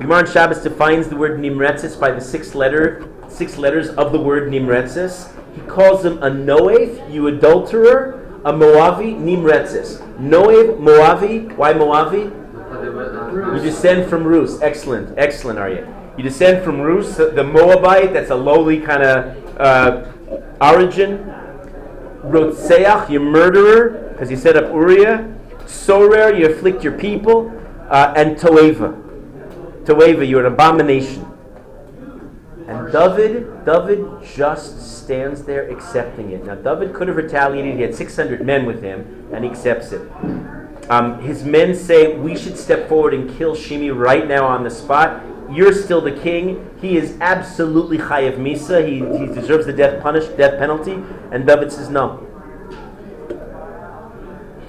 [0.00, 4.50] On Shabbos defines the word nimretzes by the six letter six letters of the word
[4.50, 5.30] nimretzes.
[5.54, 10.00] He calls him a noev, you adulterer, a moavi, nimretzes.
[10.18, 11.54] Noev, moavi.
[11.56, 12.36] Why moavi?
[13.54, 14.60] You descend from Rus.
[14.62, 15.86] Excellent, excellent, are you?
[16.16, 18.12] You descend from Rus, the Moabite.
[18.12, 20.10] That's a lowly kind of uh,
[20.60, 21.18] origin.
[22.22, 25.34] Rotseach, you murderer, because you set up Uriah.
[25.66, 27.50] Sorer, you afflict your people,
[27.88, 29.00] uh, and Toeva.
[29.84, 31.29] Toeva, you're an abomination.
[32.70, 36.44] And David, David just stands there accepting it.
[36.44, 37.74] Now, David could have retaliated.
[37.74, 40.00] He had 600 men with him, and he accepts it.
[40.88, 44.70] Um, his men say, We should step forward and kill Shimi right now on the
[44.70, 45.20] spot.
[45.50, 46.70] You're still the king.
[46.80, 48.86] He is absolutely chayav misa.
[48.86, 50.92] He, he deserves the death punish, death penalty.
[51.32, 52.24] And David says, No.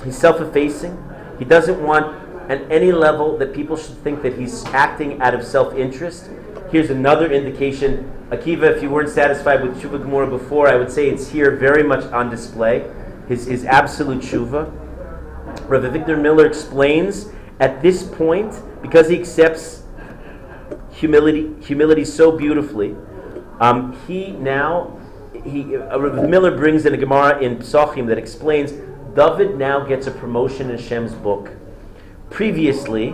[0.04, 0.98] He's self effacing.
[1.38, 2.18] He doesn't want
[2.50, 6.32] at any level that people should think that he's acting out of self interest.
[6.72, 8.10] Here's another indication.
[8.30, 11.84] Akiva, if you weren't satisfied with Tshuva Gemura before, I would say it's here very
[11.84, 12.90] much on display.
[13.28, 14.72] His, his absolute Shuva.
[15.68, 17.28] Rabbi Avigdor Miller explains
[17.60, 19.84] at this point, because he accepts
[20.94, 22.96] humility, humility so beautifully,
[23.60, 24.98] um, he now,
[25.44, 28.72] he, uh, Rabbi Miller brings in a Gemara in Psachim that explains
[29.14, 31.50] David now gets a promotion in Hashem's book.
[32.30, 33.10] Previously,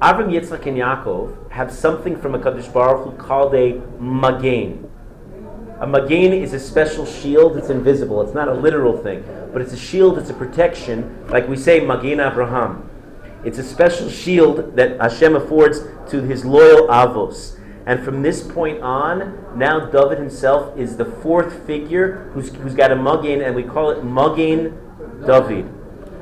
[0.00, 4.90] Avram, Yitzchak, and Yaakov have something from a Kadosh Baruch Hu called a magain.
[5.78, 7.56] A magain is a special shield.
[7.56, 8.20] It's invisible.
[8.22, 10.18] It's not a literal thing, but it's a shield.
[10.18, 12.90] It's a protection, like we say, magain Abraham.
[13.44, 17.56] It's a special shield that Hashem affords to his loyal avos.
[17.86, 22.90] And from this point on, now David himself is the fourth figure who's, who's got
[22.90, 24.74] a magain, and we call it magain
[25.24, 25.72] David.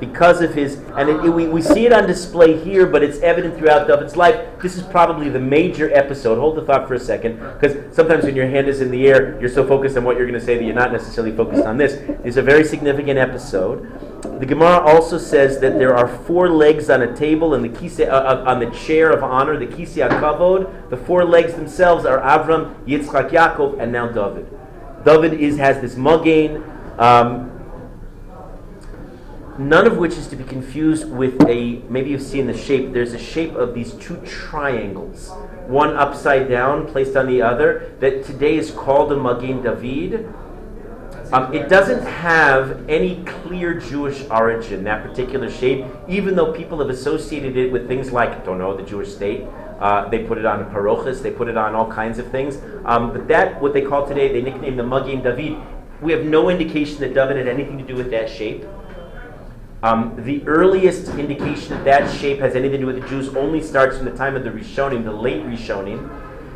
[0.05, 3.19] Because of his, and it, it- we, we see it on display here, but it's
[3.19, 4.37] evident throughout David's life.
[4.61, 6.37] This is probably the major episode.
[6.37, 9.39] Hold the thought for a second, because sometimes when your hand is in the air,
[9.39, 11.77] you're so focused on what you're going to say that you're not necessarily focused on
[11.77, 11.93] this.
[12.23, 13.79] It's a very significant episode.
[14.39, 17.99] The Gemara also says that there are four legs on a table and the kise,
[17.99, 20.89] uh, uh, on the chair of honor, the kisi kavod.
[20.89, 24.47] The four legs themselves are Avram, Yitzchak, Yaakov, and now David.
[25.05, 26.61] David is has this mugain.
[26.99, 27.51] Um,
[29.59, 33.13] none of which is to be confused with a maybe you've seen the shape there's
[33.13, 35.29] a shape of these two triangles
[35.67, 40.33] one upside down placed on the other that today is called a magin david
[41.33, 46.91] um, it doesn't have any clear Jewish origin, that particular shape, even though people have
[46.91, 49.47] associated it with things like, don't know, the Jewish state.
[49.79, 52.57] Uh, they put it on parochas, they put it on all kinds of things.
[52.85, 55.57] Um, but that, what they call today, they nicknamed the Magin David.
[56.01, 58.63] We have no indication that David had anything to do with that shape.
[59.83, 63.61] Um, the earliest indication that that shape has anything to do with the Jews only
[63.61, 66.09] starts from the time of the Rishonim, the late Rishonim.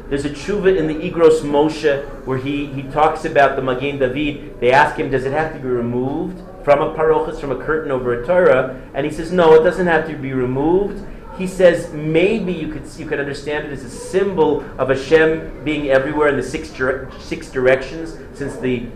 [0.08, 4.58] There's a tshuva in the Igros Moshe where he, he talks about the Magen David.
[4.62, 7.92] They ask him, does it have to be removed from a parochas, from a curtain
[7.92, 8.82] over a Torah?
[8.94, 11.06] And he says, no, it doesn't have to be removed.
[11.38, 15.90] He says maybe you could you could understand it as a symbol of Hashem being
[15.90, 16.72] everywhere in the six
[17.20, 18.88] six directions, since the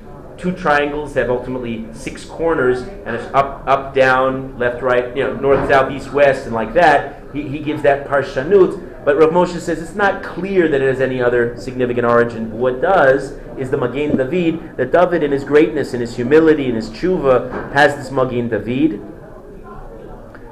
[0.41, 5.35] two triangles have ultimately six corners, and it's up, up, down, left, right, you know,
[5.35, 7.23] north, south, east, west, and like that.
[7.31, 10.99] He, he gives that parshanut, but Rav Moshe says it's not clear that it has
[10.99, 12.51] any other significant origin.
[12.57, 16.75] What does is the Magen David, that David in his greatness, in his humility, in
[16.75, 18.99] his tshuva, has this Magen David.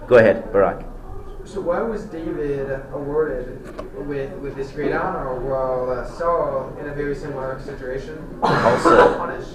[0.07, 0.88] Go ahead, Barak.
[1.51, 3.47] So why was David awarded
[4.07, 9.49] with with this great honor while uh, Saul in a very similar situation Also- punished?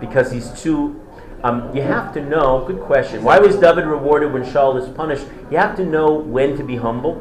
[0.00, 0.98] because he's too.
[1.44, 2.64] Um, you have to know.
[2.66, 3.22] Good question.
[3.22, 5.26] Why was David rewarded when Shaul is punished?
[5.50, 7.14] You have to know when to be humble.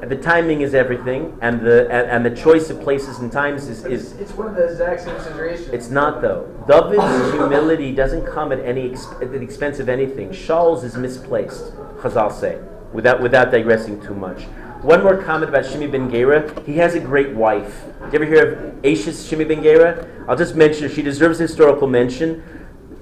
[0.00, 3.84] The timing is everything, and the and, and the choice of places and times is,
[3.84, 5.70] is It's one of the exact same situations.
[5.72, 6.46] it's not though.
[6.68, 10.30] David's humility doesn't come at any ex- at the expense of anything.
[10.30, 11.72] Shaul's is misplaced.
[12.00, 12.58] Chazal say,
[12.92, 14.44] without without digressing too much.
[14.82, 16.62] One more comment about Shimi ben Gera.
[16.64, 17.84] He has a great wife.
[18.04, 20.06] Did you ever hear of Ashes Shimi ben Gera?
[20.28, 20.88] I'll just mention her.
[20.88, 22.42] She deserves historical mention.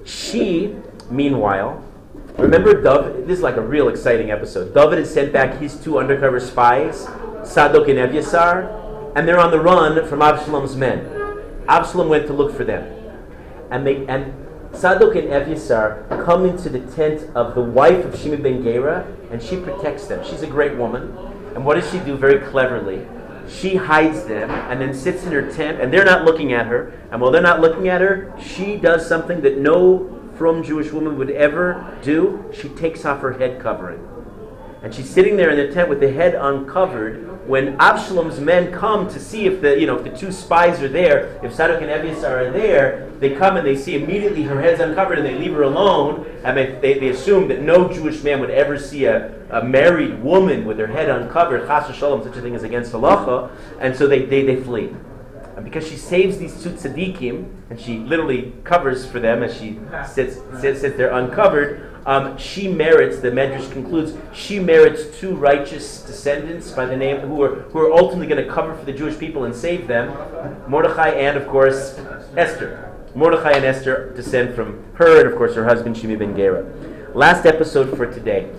[0.03, 0.75] She,
[1.11, 1.83] meanwhile,
[2.37, 2.73] remember.
[3.25, 4.73] This is like a real exciting episode.
[4.73, 7.05] David has sent back his two undercover spies,
[7.43, 11.13] Sadok and Evyasar, and they're on the run from Absalom's men.
[11.67, 12.91] Absalom went to look for them,
[13.69, 14.33] and they and
[14.71, 19.41] Sadok and Evyasar come into the tent of the wife of Shimi ben Gera, and
[19.41, 20.23] she protects them.
[20.25, 21.17] She's a great woman,
[21.55, 23.07] and what does she do very cleverly?
[23.49, 26.93] She hides them and then sits in her tent, and they're not looking at her.
[27.11, 31.17] And while they're not looking at her, she does something that no from Jewish woman
[31.17, 32.51] would ever do.
[32.53, 34.05] She takes off her head covering.
[34.83, 39.07] And she's sitting there in the tent with the head uncovered when Absalom's men come
[39.09, 41.89] to see if the you know if the two spies are there, if Sadok and
[41.89, 45.53] Evyasar are there, they come and they see immediately her head's uncovered and they leave
[45.53, 49.33] her alone and they, they, they assume that no Jewish man would ever see a,
[49.49, 51.65] a married woman with her head uncovered.
[51.67, 54.93] Chas v'shalom, such a thing is against halacha, and so they, they, they flee.
[55.55, 59.79] And because she saves these two tzaddikim, and she literally covers for them as she
[60.07, 66.01] sits, sits, sits there uncovered, um, she merits, the Medrash concludes, she merits two righteous
[66.01, 69.19] descendants by the name, who are, who are ultimately going to cover for the Jewish
[69.19, 70.17] people and save them,
[70.69, 71.99] Mordechai and, of course,
[72.37, 72.91] Esther.
[73.13, 76.65] Mordechai and Esther descend from her and, of course, her husband, Shimi ben Gera.
[77.13, 78.49] Last episode for today.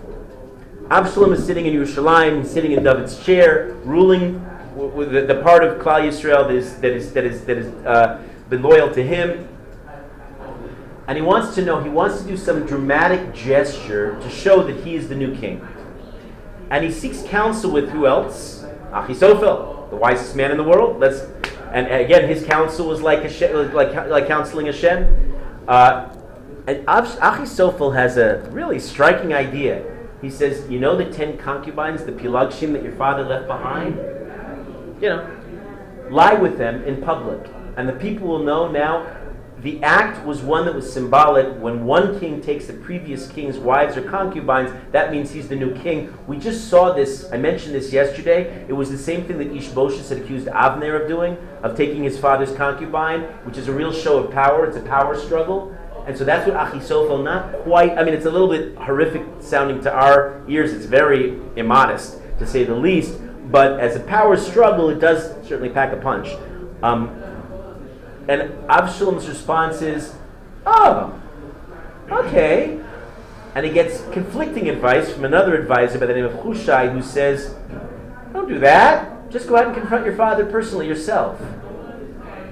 [0.90, 4.44] Absalom is sitting in Yerushalayim, sitting in David's chair, ruling
[4.78, 8.22] the, the part of Klal Yisrael that is that is that is that is uh,
[8.48, 9.48] been loyal to him.
[11.08, 14.84] And he wants to know, he wants to do some dramatic gesture to show that
[14.84, 15.66] he is the new king.
[16.70, 18.66] And he seeks counsel with who else?
[18.92, 21.00] Achisophel, the wisest man in the world.
[21.00, 21.22] Let's,
[21.72, 23.22] and again, his counsel was like
[23.72, 25.34] like like counseling Hashem.
[25.66, 26.14] Uh,
[26.66, 29.82] and Ach- Achisophel has a really striking idea.
[30.20, 33.96] He says, "You know the ten concubines, the pilagshim that your father left behind.
[35.00, 35.30] You know,
[36.10, 37.48] lie with them in public,
[37.78, 39.06] and the people will know now."
[39.62, 41.46] The act was one that was symbolic.
[41.60, 45.74] When one king takes the previous king's wives or concubines, that means he's the new
[45.74, 46.16] king.
[46.28, 47.28] We just saw this.
[47.32, 48.64] I mentioned this yesterday.
[48.68, 52.16] It was the same thing that Ishbosheth had accused Avner of doing, of taking his
[52.16, 54.64] father's concubine, which is a real show of power.
[54.64, 55.76] It's a power struggle.
[56.06, 59.82] And so that's what Achisophel, not quite, I mean, it's a little bit horrific sounding
[59.82, 60.72] to our ears.
[60.72, 63.18] It's very immodest, to say the least.
[63.50, 66.28] But as a power struggle, it does certainly pack a punch.
[66.82, 67.08] Um,
[68.28, 70.14] and Absalom's response is,
[70.66, 71.18] oh,
[72.10, 72.78] okay.
[73.54, 77.54] and he gets conflicting advice from another advisor by the name of Hushai who says,
[78.34, 79.30] Don't do that.
[79.30, 81.40] Just go out and confront your father personally yourself.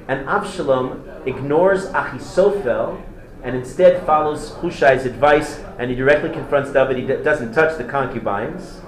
[0.09, 3.03] And Avshalom ignores Achisophel
[3.43, 6.97] and instead follows Hushai's advice and he directly confronts David.
[6.97, 8.81] He d- doesn't touch the concubines.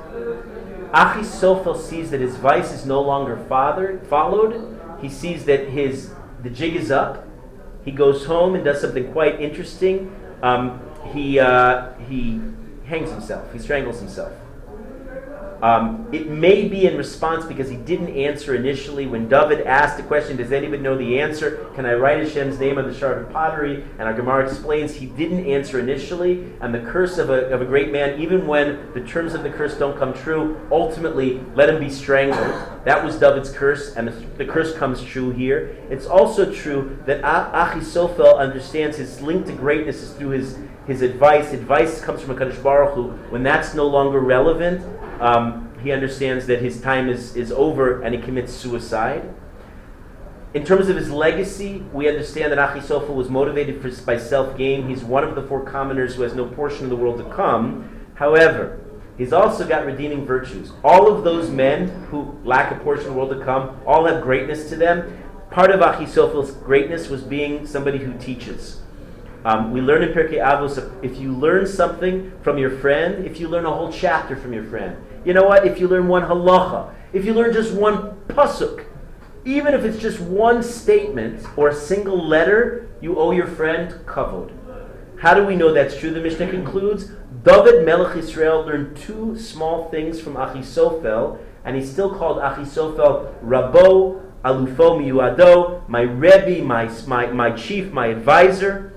[0.92, 4.78] Achisophel sees that his vice is no longer father, followed.
[5.02, 6.12] He sees that his
[6.42, 7.26] the jig is up.
[7.84, 10.14] He goes home and does something quite interesting.
[10.42, 10.80] Um,
[11.12, 12.40] he, uh, he
[12.84, 14.32] hangs himself, he strangles himself.
[15.62, 19.06] Um, it may be in response because he didn't answer initially.
[19.06, 21.66] When David asked the question, Does anybody know the answer?
[21.74, 23.84] Can I write Hashem's name on the shard of pottery?
[23.98, 26.52] And our Gemara explains he didn't answer initially.
[26.60, 29.50] And the curse of a, of a great man, even when the terms of the
[29.50, 32.38] curse don't come true, ultimately let him be strangled.
[32.84, 35.76] That was David's curse, and the, the curse comes true here.
[35.90, 41.52] It's also true that Achisophel understands his link to greatness is through his, his advice.
[41.52, 43.08] Advice comes from a Kadosh Baruch Hu.
[43.30, 44.82] When that's no longer relevant,
[45.20, 49.34] um, he understands that his time is, is over and he commits suicide.
[50.54, 54.88] In terms of his legacy, we understand that Achisophel was motivated for, by self gain.
[54.88, 58.06] He's one of the four commoners who has no portion of the world to come.
[58.14, 58.80] However,
[59.18, 60.72] he's also got redeeming virtues.
[60.82, 64.22] All of those men who lack a portion of the world to come all have
[64.22, 65.22] greatness to them.
[65.50, 68.80] Part of Achitophel's greatness was being somebody who teaches.
[69.44, 73.48] Um, we learn in Pirkei Avos if you learn something from your friend, if you
[73.48, 75.66] learn a whole chapter from your friend, you know what?
[75.66, 78.84] If you learn one halacha, if you learn just one pasuk,
[79.44, 84.52] even if it's just one statement or a single letter, you owe your friend kavod.
[85.20, 86.10] How do we know that's true?
[86.10, 87.10] The Mishnah concludes
[87.42, 94.22] David Melech Israel learned two small things from Achisophel, and he's still called Achisophel Rabo
[94.44, 98.92] Alufo Miyuado, my Rebbe, my, my, my chief, my advisor.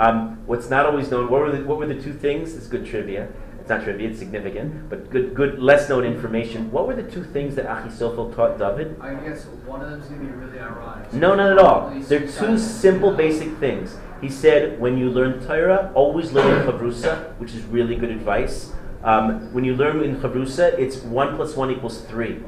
[0.00, 2.54] Um, what's not always known, what were, the, what were the two things?
[2.54, 3.28] It's good trivia.
[3.66, 6.70] It's not trivia, it's significant, but good, good, less known information.
[6.70, 8.94] What were the two things that Achisophel taught David?
[9.00, 11.12] I guess one of them's gonna be really ironic.
[11.12, 11.90] No, not at all.
[11.98, 13.96] They're two simple, basic things.
[14.20, 18.72] He said, when you learn Torah, always learn in Chavrusa, which is really good advice.
[19.02, 22.38] Um, when you learn in Chavrusa, it's 1 plus 1 equals 3.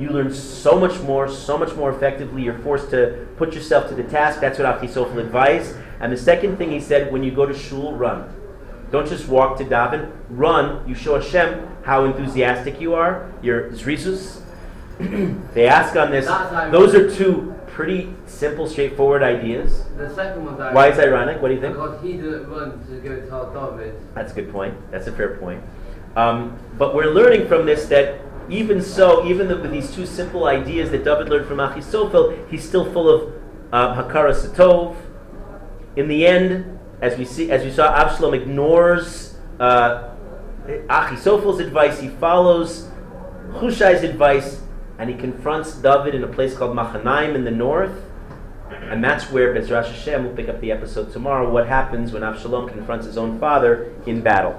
[0.00, 2.42] You learn so much more, so much more effectively.
[2.42, 4.40] You're forced to put yourself to the task.
[4.40, 5.76] That's what Achisophel advised.
[6.00, 8.34] And the second thing he said, when you go to shul, run.
[8.90, 10.12] Don't just walk to daven.
[10.30, 10.88] Run.
[10.88, 13.32] You show Hashem how enthusiastic you are.
[13.42, 14.42] Your zrizus.
[15.54, 16.26] they ask on this.
[16.70, 19.84] Those are two pretty simple, straightforward ideas.
[19.98, 20.74] The second one's ironic.
[20.74, 21.42] Why is it ironic?
[21.42, 21.74] What do you think?
[21.74, 24.00] Because he didn't run to go tell David.
[24.14, 24.74] That's a good point.
[24.90, 25.62] That's a fair point.
[26.16, 30.90] Um, but we're learning from this that even so, even with these two simple ideas
[30.92, 33.34] that David learned from Achisophel, he's still full of
[33.72, 34.96] uh, Hakaras Hatov.
[35.96, 40.10] In the end, as we see, as we saw, Absalom ignores uh,
[41.60, 42.00] advice.
[42.00, 42.88] He follows
[43.52, 44.62] Hushai's advice,
[44.98, 48.02] and he confronts David in a place called Machanaim in the north.
[48.70, 51.50] And that's where Bezras Hashem will pick up the episode tomorrow.
[51.50, 54.54] What happens when Absalom confronts his own father in battle?